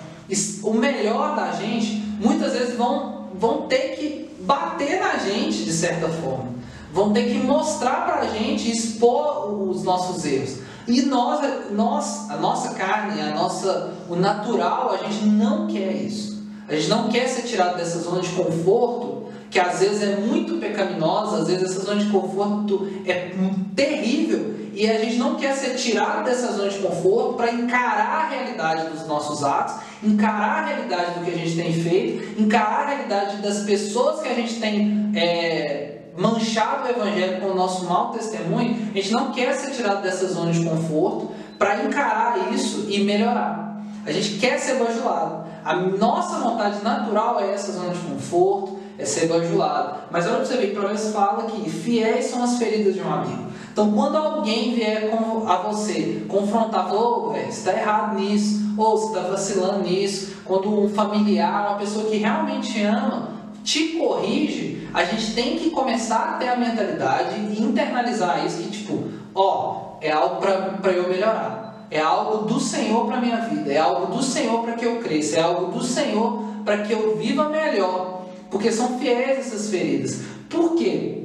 o 0.61 0.73
melhor 0.73 1.37
da 1.37 1.53
gente, 1.53 2.03
muitas 2.19 2.51
vezes 2.51 2.75
vão, 2.75 3.29
vão 3.35 3.67
ter 3.67 3.95
que 3.95 4.29
bater 4.41 4.99
na 4.99 5.17
gente 5.17 5.63
de 5.63 5.71
certa 5.71 6.09
forma 6.09 6.60
vão 6.93 7.13
ter 7.13 7.23
que 7.25 7.37
mostrar 7.37 8.05
para 8.05 8.21
a 8.21 8.27
gente, 8.27 8.69
expor 8.69 9.53
os 9.69 9.83
nossos 9.83 10.25
erros. 10.25 10.57
E 10.87 11.03
nós, 11.03 11.39
nós, 11.71 12.29
a 12.29 12.37
nossa 12.37 12.73
carne, 12.73 13.21
a 13.21 13.31
nossa, 13.35 13.93
o 14.09 14.15
natural, 14.15 14.91
a 14.93 14.97
gente 14.97 15.25
não 15.25 15.67
quer 15.67 15.93
isso. 15.93 16.41
A 16.67 16.75
gente 16.75 16.89
não 16.89 17.09
quer 17.09 17.27
ser 17.27 17.43
tirado 17.43 17.77
dessa 17.77 17.99
zona 17.99 18.21
de 18.21 18.29
conforto, 18.29 19.29
que 19.49 19.59
às 19.59 19.79
vezes 19.79 20.01
é 20.01 20.15
muito 20.15 20.57
pecaminosa, 20.57 21.39
às 21.39 21.47
vezes 21.47 21.71
essa 21.71 21.81
zona 21.81 22.01
de 22.01 22.09
conforto 22.09 22.89
é 23.05 23.31
terrível, 23.75 24.55
e 24.73 24.89
a 24.89 24.97
gente 24.97 25.17
não 25.17 25.35
quer 25.35 25.53
ser 25.53 25.75
tirado 25.75 26.23
dessa 26.23 26.53
zona 26.53 26.69
de 26.69 26.79
conforto 26.79 27.33
para 27.33 27.51
encarar 27.51 28.25
a 28.25 28.29
realidade 28.29 28.89
dos 28.89 29.05
nossos 29.05 29.43
atos, 29.43 29.75
encarar 30.01 30.63
a 30.63 30.65
realidade 30.67 31.19
do 31.19 31.25
que 31.25 31.31
a 31.31 31.37
gente 31.37 31.55
tem 31.57 31.73
feito, 31.73 32.41
encarar 32.41 32.83
a 32.83 32.87
realidade 32.87 33.37
das 33.41 33.63
pessoas 33.63 34.21
que 34.21 34.29
a 34.29 34.33
gente 34.33 34.55
tem 34.55 35.11
é, 35.13 35.90
manchado 36.17 36.87
o 36.87 36.89
evangelho 36.89 37.41
com 37.41 37.47
o 37.47 37.55
nosso 37.55 37.85
mau 37.85 38.11
testemunho, 38.11 38.89
a 38.91 38.97
gente 38.97 39.11
não 39.11 39.31
quer 39.31 39.53
ser 39.53 39.71
tirado 39.71 40.01
dessa 40.01 40.27
zona 40.27 40.51
de 40.51 40.63
conforto 40.63 41.31
para 41.57 41.83
encarar 41.83 42.53
isso 42.53 42.85
e 42.89 43.03
melhorar. 43.03 43.81
A 44.05 44.11
gente 44.11 44.39
quer 44.39 44.57
ser 44.59 44.75
bajulado. 44.83 45.45
A 45.63 45.75
nossa 45.75 46.39
vontade 46.39 46.83
natural 46.83 47.39
é 47.39 47.53
essa 47.53 47.71
zona 47.71 47.93
de 47.93 47.99
conforto, 47.99 48.79
é 48.97 49.05
ser 49.05 49.27
bajulado. 49.27 49.99
Mas 50.09 50.25
olha 50.25 50.37
para 50.37 50.45
você 50.45 50.57
ver 50.57 51.11
fala 51.13 51.43
que 51.43 51.69
fiéis 51.69 52.25
são 52.25 52.43
as 52.43 52.57
feridas 52.57 52.95
de 52.95 53.01
um 53.01 53.13
amigo. 53.13 53.51
Então, 53.71 53.91
quando 53.93 54.17
alguém 54.17 54.73
vier 54.73 55.09
a 55.47 55.55
você 55.57 56.25
confrontar, 56.27 56.89
falar, 56.89 56.99
oh, 56.99 57.29
você 57.29 57.47
está 57.47 57.73
errado 57.73 58.15
nisso, 58.19 58.73
ou 58.77 58.97
você 58.97 59.07
está 59.07 59.29
vacilando 59.29 59.83
nisso, 59.83 60.35
quando 60.43 60.83
um 60.83 60.89
familiar, 60.89 61.69
uma 61.69 61.77
pessoa 61.77 62.05
que 62.09 62.17
realmente 62.17 62.83
ama, 62.83 63.29
te 63.63 63.97
corrige, 63.97 64.87
a 64.93 65.03
gente 65.03 65.33
tem 65.33 65.57
que 65.57 65.69
começar 65.69 66.17
a 66.17 66.33
ter 66.33 66.49
a 66.49 66.55
mentalidade 66.55 67.35
e 67.39 67.61
internalizar 67.61 68.45
isso 68.45 68.57
que 68.57 68.71
tipo, 68.71 69.03
ó, 69.33 69.97
é 70.01 70.11
algo 70.11 70.37
para 70.37 70.91
eu 70.91 71.09
melhorar. 71.09 71.87
É 71.89 71.99
algo 71.99 72.45
do 72.45 72.57
Senhor 72.59 73.05
para 73.05 73.19
minha 73.19 73.41
vida, 73.41 73.71
é 73.71 73.77
algo 73.77 74.15
do 74.15 74.23
Senhor 74.23 74.63
para 74.63 74.73
que 74.73 74.85
eu 74.85 74.99
cresça, 74.99 75.37
é 75.37 75.41
algo 75.41 75.77
do 75.77 75.83
Senhor 75.83 76.41
para 76.63 76.83
que 76.83 76.93
eu 76.93 77.17
viva 77.17 77.49
melhor, 77.49 78.27
porque 78.49 78.71
são 78.71 78.97
fiéis 78.97 79.47
essas 79.47 79.69
feridas. 79.69 80.21
Por 80.49 80.75
quê? 80.75 81.23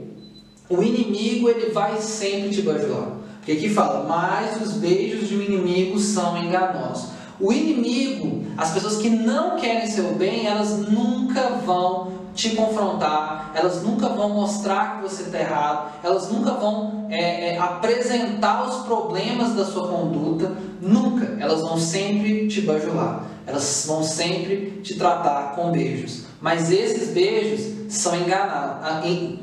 O 0.69 0.83
inimigo 0.83 1.49
ele 1.49 1.71
vai 1.71 2.01
sempre 2.01 2.51
te 2.51 2.63
bajular. 2.63 3.13
Porque 3.37 3.53
aqui 3.53 3.69
fala, 3.69 4.09
mas 4.09 4.61
os 4.61 4.73
beijos 4.73 5.29
de 5.29 5.37
um 5.37 5.43
inimigo 5.43 6.01
são 6.01 6.37
enganosos. 6.37 7.11
O 7.39 7.53
inimigo, 7.53 8.45
as 8.57 8.73
pessoas 8.73 8.97
que 8.97 9.09
não 9.09 9.57
querem 9.57 9.87
seu 9.87 10.15
bem, 10.15 10.47
elas 10.47 10.79
nunca 10.89 11.51
vão 11.65 12.11
te 12.37 12.51
confrontar, 12.51 13.51
elas 13.55 13.83
nunca 13.83 14.09
vão 14.11 14.29
mostrar 14.29 14.97
que 14.97 15.09
você 15.09 15.23
está 15.23 15.41
errado, 15.41 15.93
elas 16.05 16.31
nunca 16.31 16.53
vão 16.53 17.07
é, 17.11 17.55
é, 17.55 17.59
apresentar 17.59 18.69
os 18.69 18.85
problemas 18.87 19.55
da 19.55 19.65
sua 19.65 19.89
conduta, 19.89 20.53
nunca. 20.81 21.37
Elas 21.41 21.63
vão 21.63 21.79
sempre 21.79 22.47
te 22.47 22.61
bajular, 22.61 23.25
elas 23.47 23.85
vão 23.89 24.03
sempre 24.03 24.83
te 24.83 24.95
tratar 24.95 25.57
com 25.57 25.73
beijos. 25.73 26.25
Mas 26.41 26.71
esses 26.71 27.09
beijos 27.09 27.93
são 27.93 28.15
enganados, 28.15 29.39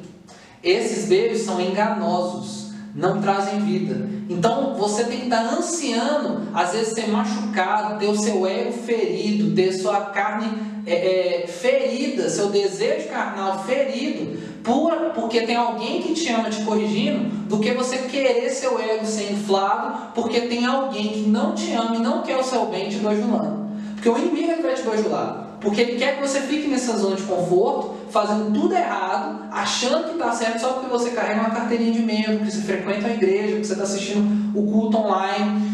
esses 0.62 1.10
beijos 1.10 1.42
são 1.42 1.60
enganosos, 1.60 2.63
não 2.96 3.22
trazem 3.22 3.60
vida. 3.62 4.08
Então 4.30 4.76
você 4.76 5.04
tem 5.06 5.20
que 5.20 5.24
estar 5.26 5.42
ansiando, 5.54 6.48
às 6.54 6.74
vezes 6.74 6.94
ser 6.94 7.08
machucado, 7.08 8.00
ter 8.00 8.08
o 8.08 8.18
seu 8.18 8.46
ego 8.46 8.72
ferido, 8.72 9.56
ter 9.56 9.74
sua 9.74 10.02
carne 10.02 10.74
é, 10.86 11.44
é, 11.44 11.48
ferida, 11.48 12.30
seu 12.30 12.50
desejo 12.50 13.10
carnal 13.10 13.64
ferido, 13.64 14.38
por, 14.64 14.94
porque 15.16 15.42
tem 15.42 15.56
alguém 15.56 16.02
que 16.02 16.14
te 16.14 16.30
ama 16.30 16.50
te 16.50 16.64
corrigindo, 16.64 17.30
do 17.48 17.60
que 17.60 17.72
você 17.72 17.98
querer 17.98 18.50
seu 18.50 18.80
ego 18.80 19.06
ser 19.06 19.32
inflado, 19.32 20.12
porque 20.14 20.42
tem 20.42 20.66
alguém 20.66 21.10
que 21.10 21.22
não 21.22 21.54
te 21.54 21.74
ama 21.74 21.96
e 21.96 22.00
não 22.00 22.22
quer 22.22 22.38
o 22.38 22.44
seu 22.44 22.68
bem 22.68 22.90
te 22.90 22.98
bajulando. 22.98 23.64
Porque 23.96 24.10
o 24.10 24.18
inimigo 24.18 24.52
ele 24.52 24.62
vai 24.62 24.74
te 24.74 24.84
bajular. 24.84 25.43
Porque 25.64 25.82
ele 25.82 25.98
quer 25.98 26.18
que 26.18 26.28
você 26.28 26.42
fique 26.42 26.68
nessa 26.68 26.98
zona 26.98 27.16
de 27.16 27.24
conforto, 27.24 27.96
fazendo 28.12 28.54
tudo 28.54 28.76
errado, 28.76 29.46
achando 29.50 30.10
que 30.10 30.12
está 30.12 30.32
certo 30.34 30.60
só 30.60 30.74
porque 30.74 30.90
você 30.90 31.12
carrega 31.12 31.40
uma 31.40 31.52
carteirinha 31.52 31.94
de 31.94 32.02
membro, 32.02 32.40
que 32.40 32.52
você 32.52 32.62
frequenta 32.62 33.08
a 33.08 33.14
igreja, 33.14 33.58
que 33.58 33.66
você 33.66 33.72
está 33.72 33.86
assistindo 33.86 34.60
o 34.60 34.70
culto 34.70 34.98
online. 34.98 35.74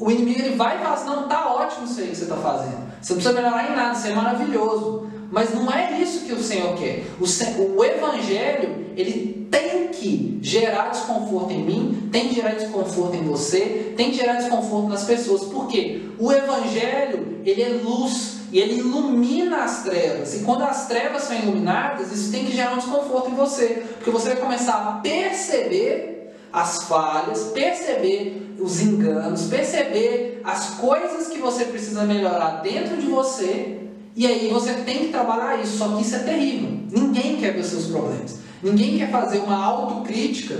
O 0.00 0.10
inimigo 0.10 0.40
ele 0.40 0.56
vai 0.56 0.76
e 0.76 0.80
fala 0.80 0.94
assim, 0.94 1.06
não, 1.06 1.28
tá 1.28 1.54
ótimo 1.54 1.84
isso 1.84 2.00
aí 2.00 2.08
que 2.08 2.16
você 2.16 2.24
está 2.24 2.36
fazendo. 2.36 2.82
Você 3.00 3.12
não 3.12 3.20
precisa 3.20 3.32
melhorar 3.32 3.70
em 3.70 3.76
nada, 3.76 3.96
isso 3.96 4.06
é 4.08 4.14
maravilhoso. 4.14 5.06
Mas 5.30 5.54
não 5.54 5.72
é 5.72 6.00
isso 6.00 6.26
que 6.26 6.32
o 6.32 6.42
Senhor 6.42 6.76
quer. 6.76 7.04
O, 7.20 7.78
o 7.78 7.84
Evangelho, 7.84 8.86
ele 8.96 9.48
tem 9.50 9.88
que 9.88 10.40
gerar 10.42 10.88
desconforto 10.88 11.52
em 11.52 11.62
mim, 11.62 12.08
tem 12.10 12.28
que 12.28 12.34
gerar 12.34 12.54
desconforto 12.54 13.14
em 13.14 13.22
você, 13.22 13.94
tem 13.96 14.10
que 14.10 14.16
gerar 14.16 14.34
desconforto 14.34 14.88
nas 14.88 15.04
pessoas. 15.04 15.44
Por 15.44 15.68
quê? 15.68 16.02
O 16.18 16.32
Evangelho, 16.32 17.40
ele 17.46 17.62
é 17.62 17.68
luz 17.68 18.41
e 18.52 18.58
ele 18.58 18.80
ilumina 18.80 19.64
as 19.64 19.82
trevas. 19.82 20.34
E 20.34 20.40
quando 20.40 20.62
as 20.62 20.86
trevas 20.86 21.22
são 21.22 21.34
iluminadas, 21.34 22.12
isso 22.12 22.30
tem 22.30 22.44
que 22.44 22.54
gerar 22.54 22.74
um 22.74 22.78
desconforto 22.78 23.30
em 23.30 23.34
você. 23.34 23.82
Porque 23.96 24.10
você 24.10 24.28
vai 24.28 24.36
começar 24.36 24.74
a 24.74 24.92
perceber 25.00 26.36
as 26.52 26.84
falhas, 26.84 27.44
perceber 27.54 28.54
os 28.60 28.82
enganos, 28.82 29.44
perceber 29.44 30.42
as 30.44 30.74
coisas 30.74 31.28
que 31.28 31.38
você 31.38 31.64
precisa 31.64 32.04
melhorar 32.04 32.60
dentro 32.62 32.98
de 32.98 33.06
você, 33.06 33.78
e 34.14 34.26
aí 34.26 34.50
você 34.50 34.74
tem 34.74 34.98
que 34.98 35.08
trabalhar 35.08 35.58
isso. 35.62 35.78
Só 35.78 35.96
que 35.96 36.02
isso 36.02 36.14
é 36.14 36.18
terrível. 36.18 36.78
Ninguém 36.90 37.38
quer 37.38 37.54
ver 37.54 37.60
os 37.60 37.68
seus 37.68 37.86
problemas. 37.86 38.38
Ninguém 38.62 38.98
quer 38.98 39.10
fazer 39.10 39.38
uma 39.38 39.64
autocrítica, 39.64 40.56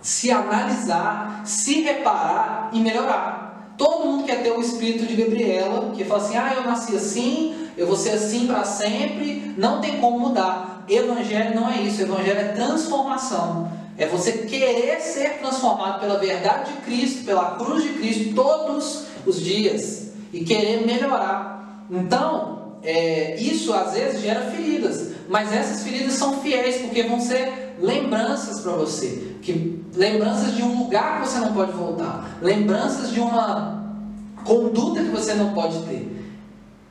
se 0.00 0.30
analisar, 0.30 1.42
se 1.44 1.82
reparar 1.82 2.70
e 2.72 2.78
melhorar. 2.78 3.39
Todo 3.80 4.04
mundo 4.04 4.24
quer 4.24 4.42
ter 4.42 4.50
o 4.50 4.60
espírito 4.60 5.06
de 5.06 5.16
Gabriela, 5.16 5.92
que 5.96 6.04
fala 6.04 6.20
assim: 6.20 6.36
ah, 6.36 6.52
eu 6.54 6.64
nasci 6.64 6.94
assim, 6.94 7.66
eu 7.78 7.86
vou 7.86 7.96
ser 7.96 8.10
assim 8.10 8.46
para 8.46 8.62
sempre, 8.62 9.54
não 9.56 9.80
tem 9.80 9.98
como 9.98 10.18
mudar. 10.18 10.84
Evangelho 10.86 11.54
não 11.54 11.70
é 11.70 11.80
isso, 11.80 12.02
evangelho 12.02 12.40
é 12.40 12.48
transformação. 12.48 13.72
É 13.96 14.04
você 14.04 14.32
querer 14.32 15.00
ser 15.00 15.38
transformado 15.38 15.98
pela 15.98 16.18
verdade 16.18 16.72
de 16.72 16.76
Cristo, 16.82 17.24
pela 17.24 17.52
cruz 17.56 17.82
de 17.82 17.94
Cristo, 17.94 18.34
todos 18.34 19.06
os 19.24 19.40
dias 19.40 20.10
e 20.30 20.44
querer 20.44 20.86
melhorar. 20.86 21.86
Então, 21.90 22.74
é, 22.82 23.36
isso 23.36 23.72
às 23.72 23.94
vezes 23.94 24.20
gera 24.20 24.42
feridas, 24.50 25.12
mas 25.26 25.54
essas 25.54 25.82
feridas 25.82 26.12
são 26.12 26.42
fiéis 26.42 26.82
porque 26.82 27.02
vão 27.04 27.18
ser 27.18 27.69
lembranças 27.80 28.60
para 28.60 28.72
você, 28.72 29.36
que 29.42 29.82
lembranças 29.94 30.54
de 30.54 30.62
um 30.62 30.82
lugar 30.82 31.22
que 31.22 31.28
você 31.28 31.38
não 31.38 31.52
pode 31.52 31.72
voltar, 31.72 32.38
lembranças 32.42 33.10
de 33.12 33.20
uma 33.20 33.80
conduta 34.44 35.02
que 35.02 35.10
você 35.10 35.34
não 35.34 35.52
pode 35.52 35.78
ter. 35.82 36.08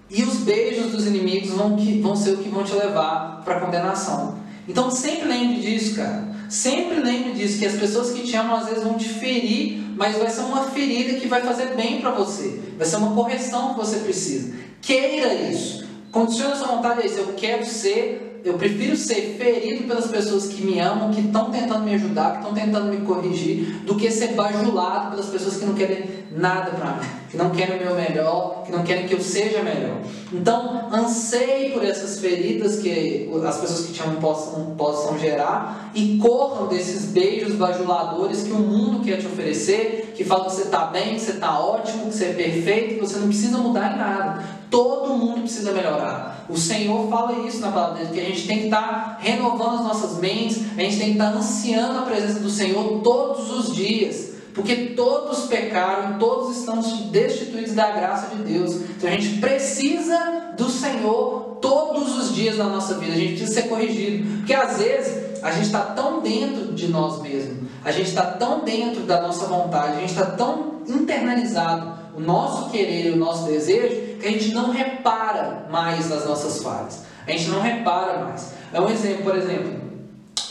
E 0.09 0.23
os 0.23 0.37
beijos 0.37 0.91
dos 0.91 1.05
inimigos 1.05 1.51
vão, 1.51 1.75
que, 1.75 1.99
vão 2.01 2.15
ser 2.15 2.31
o 2.31 2.37
que 2.37 2.49
vão 2.49 2.63
te 2.63 2.73
levar 2.73 3.43
para 3.45 3.57
a 3.57 3.59
condenação. 3.59 4.39
Então 4.67 4.89
sempre 4.89 5.27
lembre 5.27 5.61
disso, 5.61 5.95
cara. 5.95 6.27
Sempre 6.49 6.99
lembre 6.99 7.33
disso, 7.33 7.59
que 7.59 7.65
as 7.65 7.75
pessoas 7.75 8.09
que 8.09 8.23
te 8.23 8.35
amam 8.35 8.55
às 8.55 8.65
vezes 8.65 8.83
vão 8.83 8.95
te 8.95 9.07
ferir, 9.07 9.83
mas 9.95 10.17
vai 10.17 10.29
ser 10.31 10.41
uma 10.41 10.63
ferida 10.63 11.19
que 11.19 11.27
vai 11.27 11.43
fazer 11.43 11.75
bem 11.75 12.01
para 12.01 12.09
você. 12.09 12.59
Vai 12.75 12.87
ser 12.87 12.95
uma 12.95 13.13
correção 13.13 13.73
que 13.73 13.79
você 13.79 13.97
precisa. 13.97 14.55
Queira 14.81 15.31
isso. 15.33 15.87
Condicione 16.12 16.53
a 16.53 16.55
sua 16.55 16.68
vontade 16.68 17.01
a 17.01 17.05
isso. 17.05 17.20
Eu 17.20 17.34
quero 17.34 17.66
ser 17.66 18.30
eu 18.43 18.53
prefiro 18.53 18.95
ser 18.95 19.36
ferido 19.38 19.84
pelas 19.86 20.07
pessoas 20.07 20.47
que 20.47 20.64
me 20.64 20.80
amam, 20.80 21.12
que 21.12 21.22
estão 21.22 21.51
tentando 21.51 21.84
me 21.84 21.93
ajudar, 21.95 22.32
que 22.32 22.38
estão 22.38 22.53
tentando 22.53 22.86
me 22.86 23.05
corrigir, 23.05 23.82
do 23.86 23.95
que 23.95 24.10
ser 24.10 24.34
bajulado 24.34 25.12
pelas 25.12 25.26
pessoas 25.26 25.57
que 25.57 25.66
não 25.66 25.74
querem 25.74 26.05
nada 26.32 26.72
para 26.72 26.93
mim, 26.93 27.07
que 27.30 27.38
não 27.38 27.49
querem 27.49 27.78
o 27.78 27.86
meu 27.86 27.95
melhor, 27.95 28.64
que 28.66 28.72
não 28.72 28.84
querem 28.84 29.07
que 29.07 29.14
eu 29.14 29.22
seja 29.22 29.62
melhor. 29.62 29.97
Então, 30.32 30.89
anseie 30.93 31.72
por 31.72 31.84
essas 31.84 32.20
feridas 32.20 32.80
que 32.80 33.30
as 33.45 33.57
pessoas 33.57 33.88
que 33.88 33.93
te 33.93 34.01
amam 34.01 34.22
possam, 34.22 34.76
possam 34.78 35.20
gerar 35.20 35.91
e 35.93 36.18
corram 36.18 36.68
desses 36.68 37.05
beijos 37.05 37.55
bajuladores 37.55 38.43
que 38.43 38.51
o 38.51 38.60
mundo 38.60 39.03
quer 39.03 39.18
te 39.18 39.26
oferecer, 39.26 40.14
que 40.16 40.24
falam 40.24 40.45
que 40.45 40.53
você 40.53 40.64
está 40.64 40.86
bem, 40.86 41.16
que 41.16 41.22
você 41.22 41.32
está 41.32 41.60
ótimo, 41.60 42.05
que 42.05 42.14
você 42.14 42.26
é 42.26 42.34
perfeito, 42.34 42.95
que 42.95 43.01
você 43.01 43.20
não 43.20 43.28
precisa 43.28 43.57
mudar 43.57 43.93
em 43.93 43.97
nada. 43.97 44.59
Todo 44.70 45.15
mundo 45.15 45.41
precisa 45.41 45.72
melhorar. 45.72 46.45
O 46.49 46.57
Senhor 46.57 47.09
fala 47.09 47.47
isso 47.47 47.59
na 47.59 47.72
palavra 47.72 48.05
dele, 48.05 48.13
que 48.13 48.20
a 48.20 48.30
gente 48.30 48.47
tem 48.47 48.59
que 48.59 48.65
estar 48.65 48.82
tá 48.82 49.17
renovando 49.20 49.80
as 49.80 49.84
nossas 49.84 50.20
mentes, 50.20 50.63
a 50.78 50.82
gente 50.82 50.97
tem 50.97 51.07
que 51.07 51.11
estar 51.13 51.32
tá 51.32 51.38
ansiando 51.38 51.99
a 51.99 52.01
presença 52.03 52.39
do 52.39 52.49
Senhor 52.49 53.01
todos 53.03 53.51
os 53.51 53.76
dias. 53.76 54.30
Porque 54.53 54.76
todos 54.95 55.45
pecaram, 55.45 56.17
todos 56.17 56.57
estão 56.57 56.82
destituídos 57.11 57.74
da 57.74 57.91
graça 57.91 58.36
de 58.36 58.43
Deus. 58.43 58.76
Então 58.76 59.09
a 59.09 59.13
gente 59.13 59.39
precisa 59.39 60.53
do 60.57 60.70
Senhor 60.70 61.59
todos 61.61 62.17
os 62.17 62.36
dias 62.36 62.57
na 62.57 62.65
nossa 62.65 62.95
vida. 62.95 63.13
A 63.13 63.17
gente 63.17 63.38
precisa 63.38 63.61
ser 63.61 63.70
corrigido. 63.70 64.38
Porque 64.38 64.53
às 64.53 64.78
vezes 64.80 65.43
a 65.43 65.51
gente 65.51 65.67
está 65.67 65.82
tão 65.82 66.20
dentro 66.22 66.74
de 66.74 66.88
nós 66.88 67.22
mesmos, 67.22 67.70
a 67.84 67.91
gente 67.91 68.09
está 68.09 68.24
tão 68.24 68.63
dentro 68.65 69.03
da 69.03 69.22
nossa 69.22 69.45
vontade, 69.45 69.97
a 69.97 69.99
gente 70.01 70.09
está 70.09 70.26
tão 70.26 70.82
internalizado 70.88 71.93
o 72.15 72.20
nosso 72.20 72.70
querer 72.70 73.07
e 73.07 73.11
o 73.11 73.15
nosso 73.15 73.45
desejo 73.45 74.09
a 74.28 74.32
gente 74.32 74.53
não 74.53 74.72
repara 74.72 75.67
mais 75.70 76.09
nas 76.09 76.26
nossas 76.26 76.61
falhas. 76.61 77.03
A 77.28 77.32
gente 77.32 77.49
não 77.49 77.61
repara 77.61 78.20
mais. 78.20 78.53
É 78.74 78.80
um 78.80 78.89
exemplo, 78.89 79.24
por 79.24 79.36
exemplo, 79.36 79.80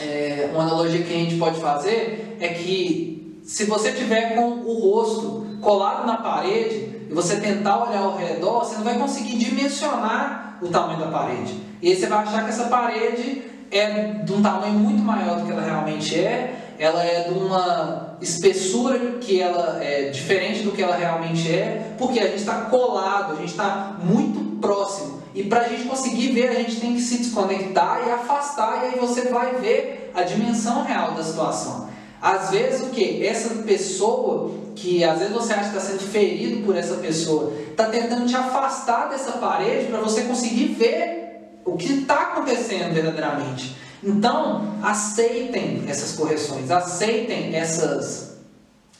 é, 0.00 0.50
uma 0.52 0.62
analogia 0.62 1.02
que 1.02 1.12
a 1.12 1.16
gente 1.16 1.36
pode 1.36 1.60
fazer 1.60 2.36
é 2.40 2.48
que 2.48 3.40
se 3.42 3.64
você 3.64 3.92
tiver 3.92 4.34
com 4.34 4.60
o 4.60 4.80
rosto 4.80 5.46
colado 5.60 6.06
na 6.06 6.18
parede 6.18 7.06
e 7.08 7.14
você 7.14 7.36
tentar 7.36 7.88
olhar 7.88 8.02
ao 8.02 8.16
redor, 8.16 8.64
você 8.64 8.76
não 8.76 8.84
vai 8.84 8.98
conseguir 8.98 9.36
dimensionar 9.38 10.58
o 10.60 10.68
tamanho 10.68 11.00
da 11.00 11.06
parede. 11.06 11.58
E 11.80 11.88
aí 11.88 11.96
você 11.96 12.06
vai 12.06 12.18
achar 12.18 12.44
que 12.44 12.50
essa 12.50 12.64
parede 12.64 13.42
é 13.70 14.12
de 14.24 14.32
um 14.32 14.42
tamanho 14.42 14.74
muito 14.74 15.02
maior 15.02 15.40
do 15.40 15.46
que 15.46 15.52
ela 15.52 15.62
realmente 15.62 16.18
é 16.18 16.64
ela 16.78 17.02
é 17.02 17.24
de 17.24 17.34
uma 17.34 18.07
espessura 18.20 18.98
que 19.20 19.40
ela 19.40 19.82
é 19.82 20.10
diferente 20.10 20.62
do 20.62 20.72
que 20.72 20.82
ela 20.82 20.96
realmente 20.96 21.50
é, 21.50 21.94
porque 21.98 22.18
a 22.18 22.26
gente 22.26 22.40
está 22.40 22.62
colado, 22.62 23.32
a 23.32 23.36
gente 23.36 23.50
está 23.50 23.96
muito 24.02 24.58
próximo. 24.60 25.22
E 25.34 25.44
para 25.44 25.60
a 25.60 25.68
gente 25.68 25.84
conseguir 25.84 26.32
ver, 26.32 26.48
a 26.48 26.54
gente 26.54 26.80
tem 26.80 26.94
que 26.94 27.00
se 27.00 27.18
desconectar 27.18 28.02
e 28.06 28.10
afastar, 28.10 28.82
e 28.82 28.86
aí 28.88 28.98
você 28.98 29.22
vai 29.28 29.54
ver 29.56 30.10
a 30.14 30.22
dimensão 30.22 30.82
real 30.82 31.12
da 31.12 31.22
situação. 31.22 31.88
Às 32.20 32.50
vezes 32.50 32.80
o 32.80 32.90
que? 32.90 33.24
Essa 33.24 33.62
pessoa, 33.62 34.52
que 34.74 35.04
às 35.04 35.20
vezes 35.20 35.32
você 35.32 35.52
acha 35.52 35.70
que 35.70 35.76
está 35.76 35.80
sendo 35.80 36.00
ferido 36.00 36.66
por 36.66 36.76
essa 36.76 36.94
pessoa, 36.96 37.52
está 37.70 37.86
tentando 37.86 38.26
te 38.26 38.34
afastar 38.34 39.08
dessa 39.08 39.32
parede 39.32 39.86
para 39.86 40.00
você 40.00 40.22
conseguir 40.22 40.74
ver 40.74 41.60
o 41.64 41.76
que 41.76 41.92
está 41.92 42.32
acontecendo 42.32 42.92
verdadeiramente. 42.92 43.76
Então, 44.02 44.76
aceitem 44.82 45.84
essas 45.88 46.12
correções, 46.12 46.70
aceitem 46.70 47.54
essas, 47.54 48.36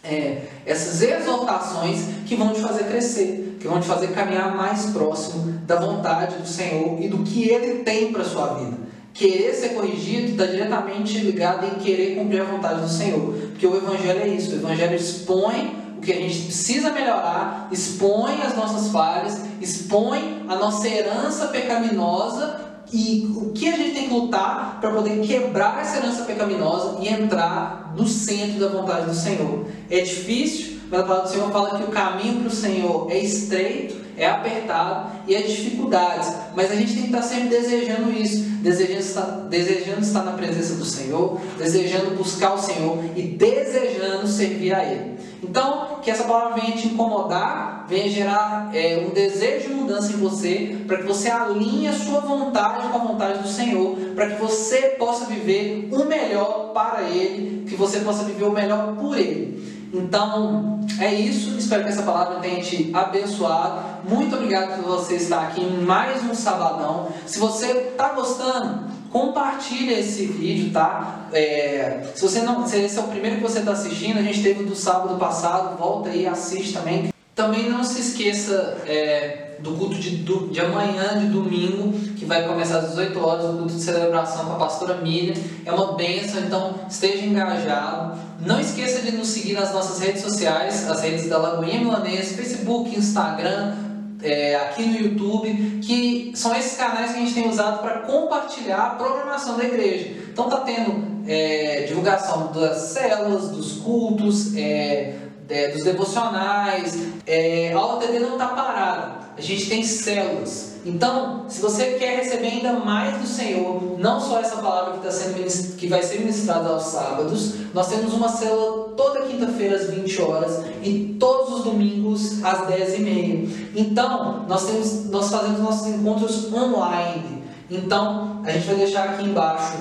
é, 0.03 0.43
essas 0.67 1.01
exortações 1.03 2.01
que 2.27 2.35
vão 2.35 2.53
te 2.53 2.61
fazer 2.61 2.85
crescer, 2.85 3.57
que 3.61 3.69
vão 3.69 3.81
te 3.81 3.87
fazer 3.87 4.09
caminhar 4.09 4.57
mais 4.57 4.87
próximo 4.87 5.53
da 5.67 5.77
vontade 5.77 6.37
do 6.37 6.47
Senhor 6.47 7.01
e 7.01 7.09
do 7.09 7.19
que 7.19 7.49
Ele 7.49 7.85
tem 7.85 8.13
para 8.13 8.23
a 8.23 8.25
sua 8.25 8.55
vida. 8.55 8.77
Querer 9.15 9.53
ser 9.55 9.71
corrigido 9.71 10.33
está 10.33 10.47
diretamente 10.47 11.19
ligado 11.19 11.67
em 11.67 11.81
querer 11.81 12.17
cumprir 12.17 12.41
a 12.41 12.45
vontade 12.45 12.83
do 12.83 12.89
Senhor. 12.89 13.35
Porque 13.51 13.67
o 13.67 13.77
Evangelho 13.77 14.21
é 14.21 14.29
isso, 14.29 14.53
o 14.53 14.59
Evangelho 14.59 14.95
expõe 14.95 15.77
o 15.97 16.01
que 16.01 16.13
a 16.13 16.17
gente 16.17 16.43
precisa 16.43 16.93
melhorar, 16.93 17.69
expõe 17.73 18.41
as 18.43 18.55
nossas 18.55 18.93
falhas, 18.93 19.41
expõe 19.61 20.45
a 20.49 20.55
nossa 20.55 20.87
herança 20.89 21.49
pecaminosa 21.49 22.68
e 22.93 23.31
o 23.37 23.51
que 23.53 23.69
a 23.69 23.77
gente 23.77 23.95
tem 23.95 24.09
que 24.09 24.15
lutar 24.15 24.79
para 24.81 24.91
poder 24.91 25.21
quebrar 25.21 25.81
essa 25.81 25.99
herança 25.99 26.25
pecaminosa 26.25 26.99
e 27.01 27.09
entrar 27.09 27.93
no 27.97 28.07
centro 28.07 28.59
da 28.61 28.69
vontade 28.69 29.07
do 29.07 29.15
Senhor. 29.15 29.67
É 29.91 30.01
difícil, 30.01 30.79
mas 30.91 31.01
a 31.01 31.03
palavra 31.03 31.29
do 31.29 31.33
Senhor 31.33 31.51
fala 31.51 31.79
que 31.79 31.85
o 31.85 31.89
caminho 31.89 32.41
para 32.41 32.49
o 32.49 32.51
Senhor 32.51 33.11
é 33.11 33.19
estreito, 33.19 33.97
é 34.17 34.27
apertado 34.27 35.11
e 35.27 35.35
é 35.35 35.43
dificuldades. 35.43 36.33
Mas 36.57 36.71
a 36.71 36.75
gente 36.75 36.95
tem 36.95 37.03
que 37.03 37.09
estar 37.09 37.23
sempre 37.23 37.49
desejando 37.49 38.11
isso, 38.11 38.41
desejando 38.61 39.01
estar, 39.01 39.23
desejando 39.49 40.01
estar 40.01 40.25
na 40.25 40.33
presença 40.33 40.75
do 40.75 40.85
Senhor, 40.85 41.41
desejando 41.59 42.17
buscar 42.17 42.55
o 42.55 42.59
Senhor 42.59 42.99
e 43.15 43.23
desejando 43.23 44.27
servir 44.27 44.75
a 44.75 44.85
Ele. 44.85 45.19
Então, 45.43 45.99
que 46.03 46.11
essa 46.11 46.25
palavra 46.25 46.61
venha 46.61 46.77
te 46.77 46.89
incomodar, 46.89 47.87
venha 47.89 48.09
gerar 48.09 48.71
é, 48.75 49.07
um 49.07 49.11
desejo 49.11 49.69
de 49.69 49.75
mudança 49.75 50.13
em 50.13 50.17
você, 50.17 50.77
para 50.87 50.99
que 50.99 51.05
você 51.05 51.31
alinhe 51.31 51.87
a 51.87 51.93
sua 51.93 52.21
vontade 52.21 52.89
com 52.89 52.97
a 52.97 53.01
vontade 53.01 53.43
do 53.43 53.49
Senhor, 53.49 53.97
para 54.15 54.31
que 54.31 54.41
você 54.41 54.97
possa 54.99 55.27
viver 55.27 55.89
o 55.93 56.05
melhor 56.05 56.73
para 56.73 57.03
Ele, 57.03 57.65
que 57.69 57.77
você 57.77 58.01
possa 58.01 58.25
viver 58.25 58.45
o 58.45 58.53
melhor 58.53 58.97
por 58.97 59.17
Ele. 59.17 59.79
Então, 59.93 60.81
é 61.01 61.15
isso. 61.15 61.57
Espero 61.59 61.85
que 61.85 61.91
essa 61.91 62.03
palavra 62.03 62.41
tenha 62.41 62.61
te 62.61 62.91
abençoado. 62.93 64.09
Muito 64.09 64.35
obrigado 64.37 64.83
por 64.83 64.97
você 64.97 65.17
estar 65.17 65.43
aqui 65.43 65.63
em 65.63 65.83
mais 65.83 66.23
um 66.25 66.35
sabadão. 66.35 67.09
Se 67.27 67.39
você 67.39 67.67
está 67.73 68.11
gostando, 68.11 68.98
compartilha 69.11 69.99
esse 69.99 70.27
vídeo, 70.27 70.71
tá? 70.73 71.29
É, 71.33 72.11
se 72.15 72.23
você 72.23 72.43
não, 72.43 72.67
se 72.67 72.79
esse 72.79 72.99
é 72.99 73.01
o 73.01 73.09
primeiro 73.09 73.37
que 73.37 73.43
você 73.43 73.61
está 73.61 73.73
assistindo, 73.73 74.19
a 74.19 74.23
gente 74.23 74.43
teve 74.43 74.65
do 74.65 74.75
sábado 74.75 75.19
passado, 75.19 75.77
volta 75.79 76.11
aí, 76.11 76.27
assiste 76.27 76.75
também. 76.75 77.09
Também 77.35 77.71
não 77.71 77.85
se 77.85 78.01
esqueça 78.01 78.79
é, 78.87 79.49
do 79.61 79.73
culto 79.73 79.95
de, 79.95 80.17
do, 80.19 80.49
de 80.49 80.61
amanhã, 80.61 81.19
de 81.19 81.27
domingo, 81.27 81.93
que 82.17 82.25
vai 82.25 82.47
começar 82.47 82.79
às 82.79 82.91
18 82.91 83.19
horas, 83.25 83.45
o 83.45 83.59
culto 83.59 83.75
de 83.75 83.81
celebração 83.81 84.45
com 84.47 84.53
a 84.53 84.57
pastora 84.57 84.97
Miriam. 84.97 85.35
É 85.65 85.73
uma 85.73 85.93
benção, 85.93 86.41
então 86.41 86.75
esteja 86.89 87.25
engajado. 87.25 88.19
Não 88.45 88.61
esqueça 88.61 89.01
de 89.03 89.17
nos 89.17 89.29
seguir 89.29 89.55
nas 89.55 89.73
nossas 89.73 90.01
redes 90.01 90.23
sociais, 90.23 90.89
as 90.89 91.01
redes 91.01 91.29
da 91.29 91.39
Lagoinha 91.39 91.79
Milanese, 91.81 92.35
Facebook, 92.35 92.97
Instagram, 92.97 93.75
é, 94.23 94.57
aqui 94.57 94.85
no 94.85 94.99
YouTube, 94.99 95.81
que 95.83 96.33
são 96.35 96.55
esses 96.57 96.77
canais 96.77 97.13
que 97.13 97.19
a 97.19 97.21
gente 97.21 97.35
tem 97.35 97.49
usado 97.49 97.81
para 97.81 98.01
compartilhar 98.01 98.79
a 98.79 98.91
programação 98.91 99.57
da 99.57 99.65
igreja. 99.65 100.11
Então 100.31 100.47
está 100.47 100.61
tendo 100.61 101.23
é, 101.27 101.85
divulgação 101.87 102.53
das 102.53 102.79
células, 102.79 103.51
dos 103.51 103.73
cultos, 103.79 104.57
é, 104.57 105.15
é 105.49 105.69
dos 105.69 105.85
devocionais. 105.85 106.99
É, 107.27 107.73
a 107.73 107.79
aula 107.79 108.01
TD 108.01 108.19
não 108.19 108.33
está 108.33 108.49
parada. 108.49 109.19
A 109.37 109.41
gente 109.41 109.69
tem 109.69 109.85
células. 109.85 110.79
Então, 110.85 111.45
se 111.49 111.61
você 111.61 111.97
quer 111.99 112.17
receber 112.17 112.49
ainda 112.49 112.73
mais 112.73 113.19
do 113.19 113.27
Senhor, 113.27 113.99
não 113.99 114.21
só 114.21 114.41
essa 114.41 114.57
palavra 114.57 114.95
que, 114.95 115.05
tá 115.05 115.11
sendo 115.11 115.77
que 115.77 115.87
vai 115.87 116.03
ser 116.03 116.21
ministrada 116.21 116.69
aos 116.71 116.85
sábados, 116.85 117.55
nós 117.75 117.89
temos 117.89 118.13
uma 118.15 118.29
célula 118.29 118.95
toda 118.97 119.23
quinta-feira 119.23 119.77
às 119.77 119.91
20 119.91 120.23
horas 120.23 120.65
e 120.83 121.17
todos 121.21 121.59
os 121.59 121.65
domingos 121.65 122.43
às 122.45 122.67
10 122.67 122.95
e 122.95 123.03
meia. 123.03 123.49
Então, 123.77 124.45
nós, 124.49 124.67
temos, 124.67 125.05
nós 125.07 125.31
fazemos 125.31 125.61
nossos 125.61 125.87
encontros 125.87 126.53
online. 126.53 127.45
Então, 127.71 128.41
a 128.45 128.51
gente 128.51 128.67
vai 128.67 128.77
deixar 128.77 129.11
aqui 129.11 129.25
embaixo 129.25 129.77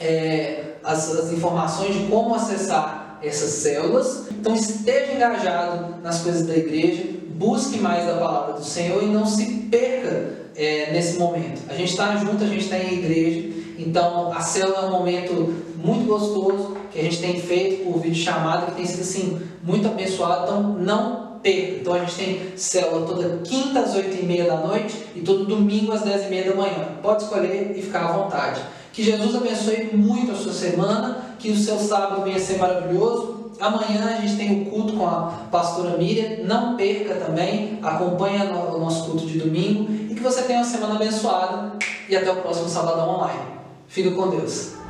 é, 0.00 0.74
as, 0.82 1.10
as 1.10 1.32
informações 1.32 1.94
de 1.94 2.06
como 2.06 2.34
acessar 2.34 3.03
essas 3.26 3.50
células. 3.50 4.26
Então 4.30 4.54
esteja 4.54 5.12
engajado 5.12 6.02
nas 6.02 6.20
coisas 6.20 6.46
da 6.46 6.56
igreja, 6.56 7.04
busque 7.30 7.78
mais 7.78 8.08
a 8.08 8.14
palavra 8.14 8.54
do 8.54 8.64
Senhor 8.64 9.02
e 9.02 9.06
não 9.06 9.26
se 9.26 9.44
perca 9.70 10.44
é, 10.56 10.92
nesse 10.92 11.18
momento. 11.18 11.62
A 11.68 11.74
gente 11.74 11.90
está 11.90 12.16
junto, 12.16 12.44
a 12.44 12.46
gente 12.46 12.64
está 12.64 12.78
em 12.78 12.94
igreja, 12.94 13.48
então 13.78 14.32
a 14.32 14.40
célula 14.40 14.78
é 14.78 14.84
um 14.86 14.90
momento 14.90 15.54
muito 15.76 16.06
gostoso 16.06 16.76
que 16.92 16.98
a 16.98 17.02
gente 17.02 17.18
tem 17.18 17.40
feito 17.40 17.84
por 17.84 18.00
vídeo 18.00 18.22
chamada, 18.22 18.66
que 18.66 18.76
tem 18.76 18.86
sido 18.86 19.00
assim 19.00 19.40
muito 19.62 19.86
abençoado. 19.88 20.44
Então 20.44 20.62
não 20.62 21.24
perca. 21.42 21.76
Então 21.80 21.94
a 21.94 21.98
gente 21.98 22.14
tem 22.14 22.56
célula 22.56 23.06
toda 23.06 23.38
quinta 23.44 23.80
às 23.80 23.94
8 23.94 24.16
e 24.16 24.24
meia 24.24 24.44
da 24.46 24.56
noite 24.56 24.96
e 25.14 25.20
todo 25.20 25.44
domingo 25.44 25.92
às 25.92 26.02
10 26.02 26.26
e 26.26 26.30
meia 26.30 26.50
da 26.50 26.56
manhã. 26.56 26.88
Pode 27.02 27.24
escolher 27.24 27.74
e 27.76 27.82
ficar 27.82 28.06
à 28.06 28.12
vontade. 28.12 28.60
Que 28.92 29.02
Jesus 29.02 29.34
abençoe 29.34 29.90
muito 29.92 30.32
a 30.32 30.36
sua 30.36 30.52
semana, 30.52 31.23
que 31.38 31.50
o 31.50 31.56
seu 31.56 31.78
sábado 31.78 32.22
venha 32.22 32.38
ser 32.38 32.58
maravilhoso. 32.58 33.52
Amanhã 33.60 34.16
a 34.16 34.20
gente 34.20 34.36
tem 34.36 34.62
o 34.62 34.70
culto 34.70 34.94
com 34.94 35.06
a 35.06 35.32
pastora 35.50 35.96
Miriam. 35.96 36.44
Não 36.44 36.76
perca 36.76 37.14
também, 37.14 37.78
acompanhe 37.82 38.42
o 38.42 38.78
nosso 38.78 39.10
culto 39.10 39.26
de 39.26 39.38
domingo 39.38 39.90
e 40.10 40.14
que 40.14 40.22
você 40.22 40.42
tenha 40.42 40.58
uma 40.58 40.64
semana 40.64 40.96
abençoada 40.96 41.72
e 42.08 42.16
até 42.16 42.30
o 42.30 42.36
próximo 42.36 42.68
Sabadão 42.68 43.08
Online. 43.10 43.40
Fique 43.86 44.10
com 44.10 44.28
Deus. 44.28 44.83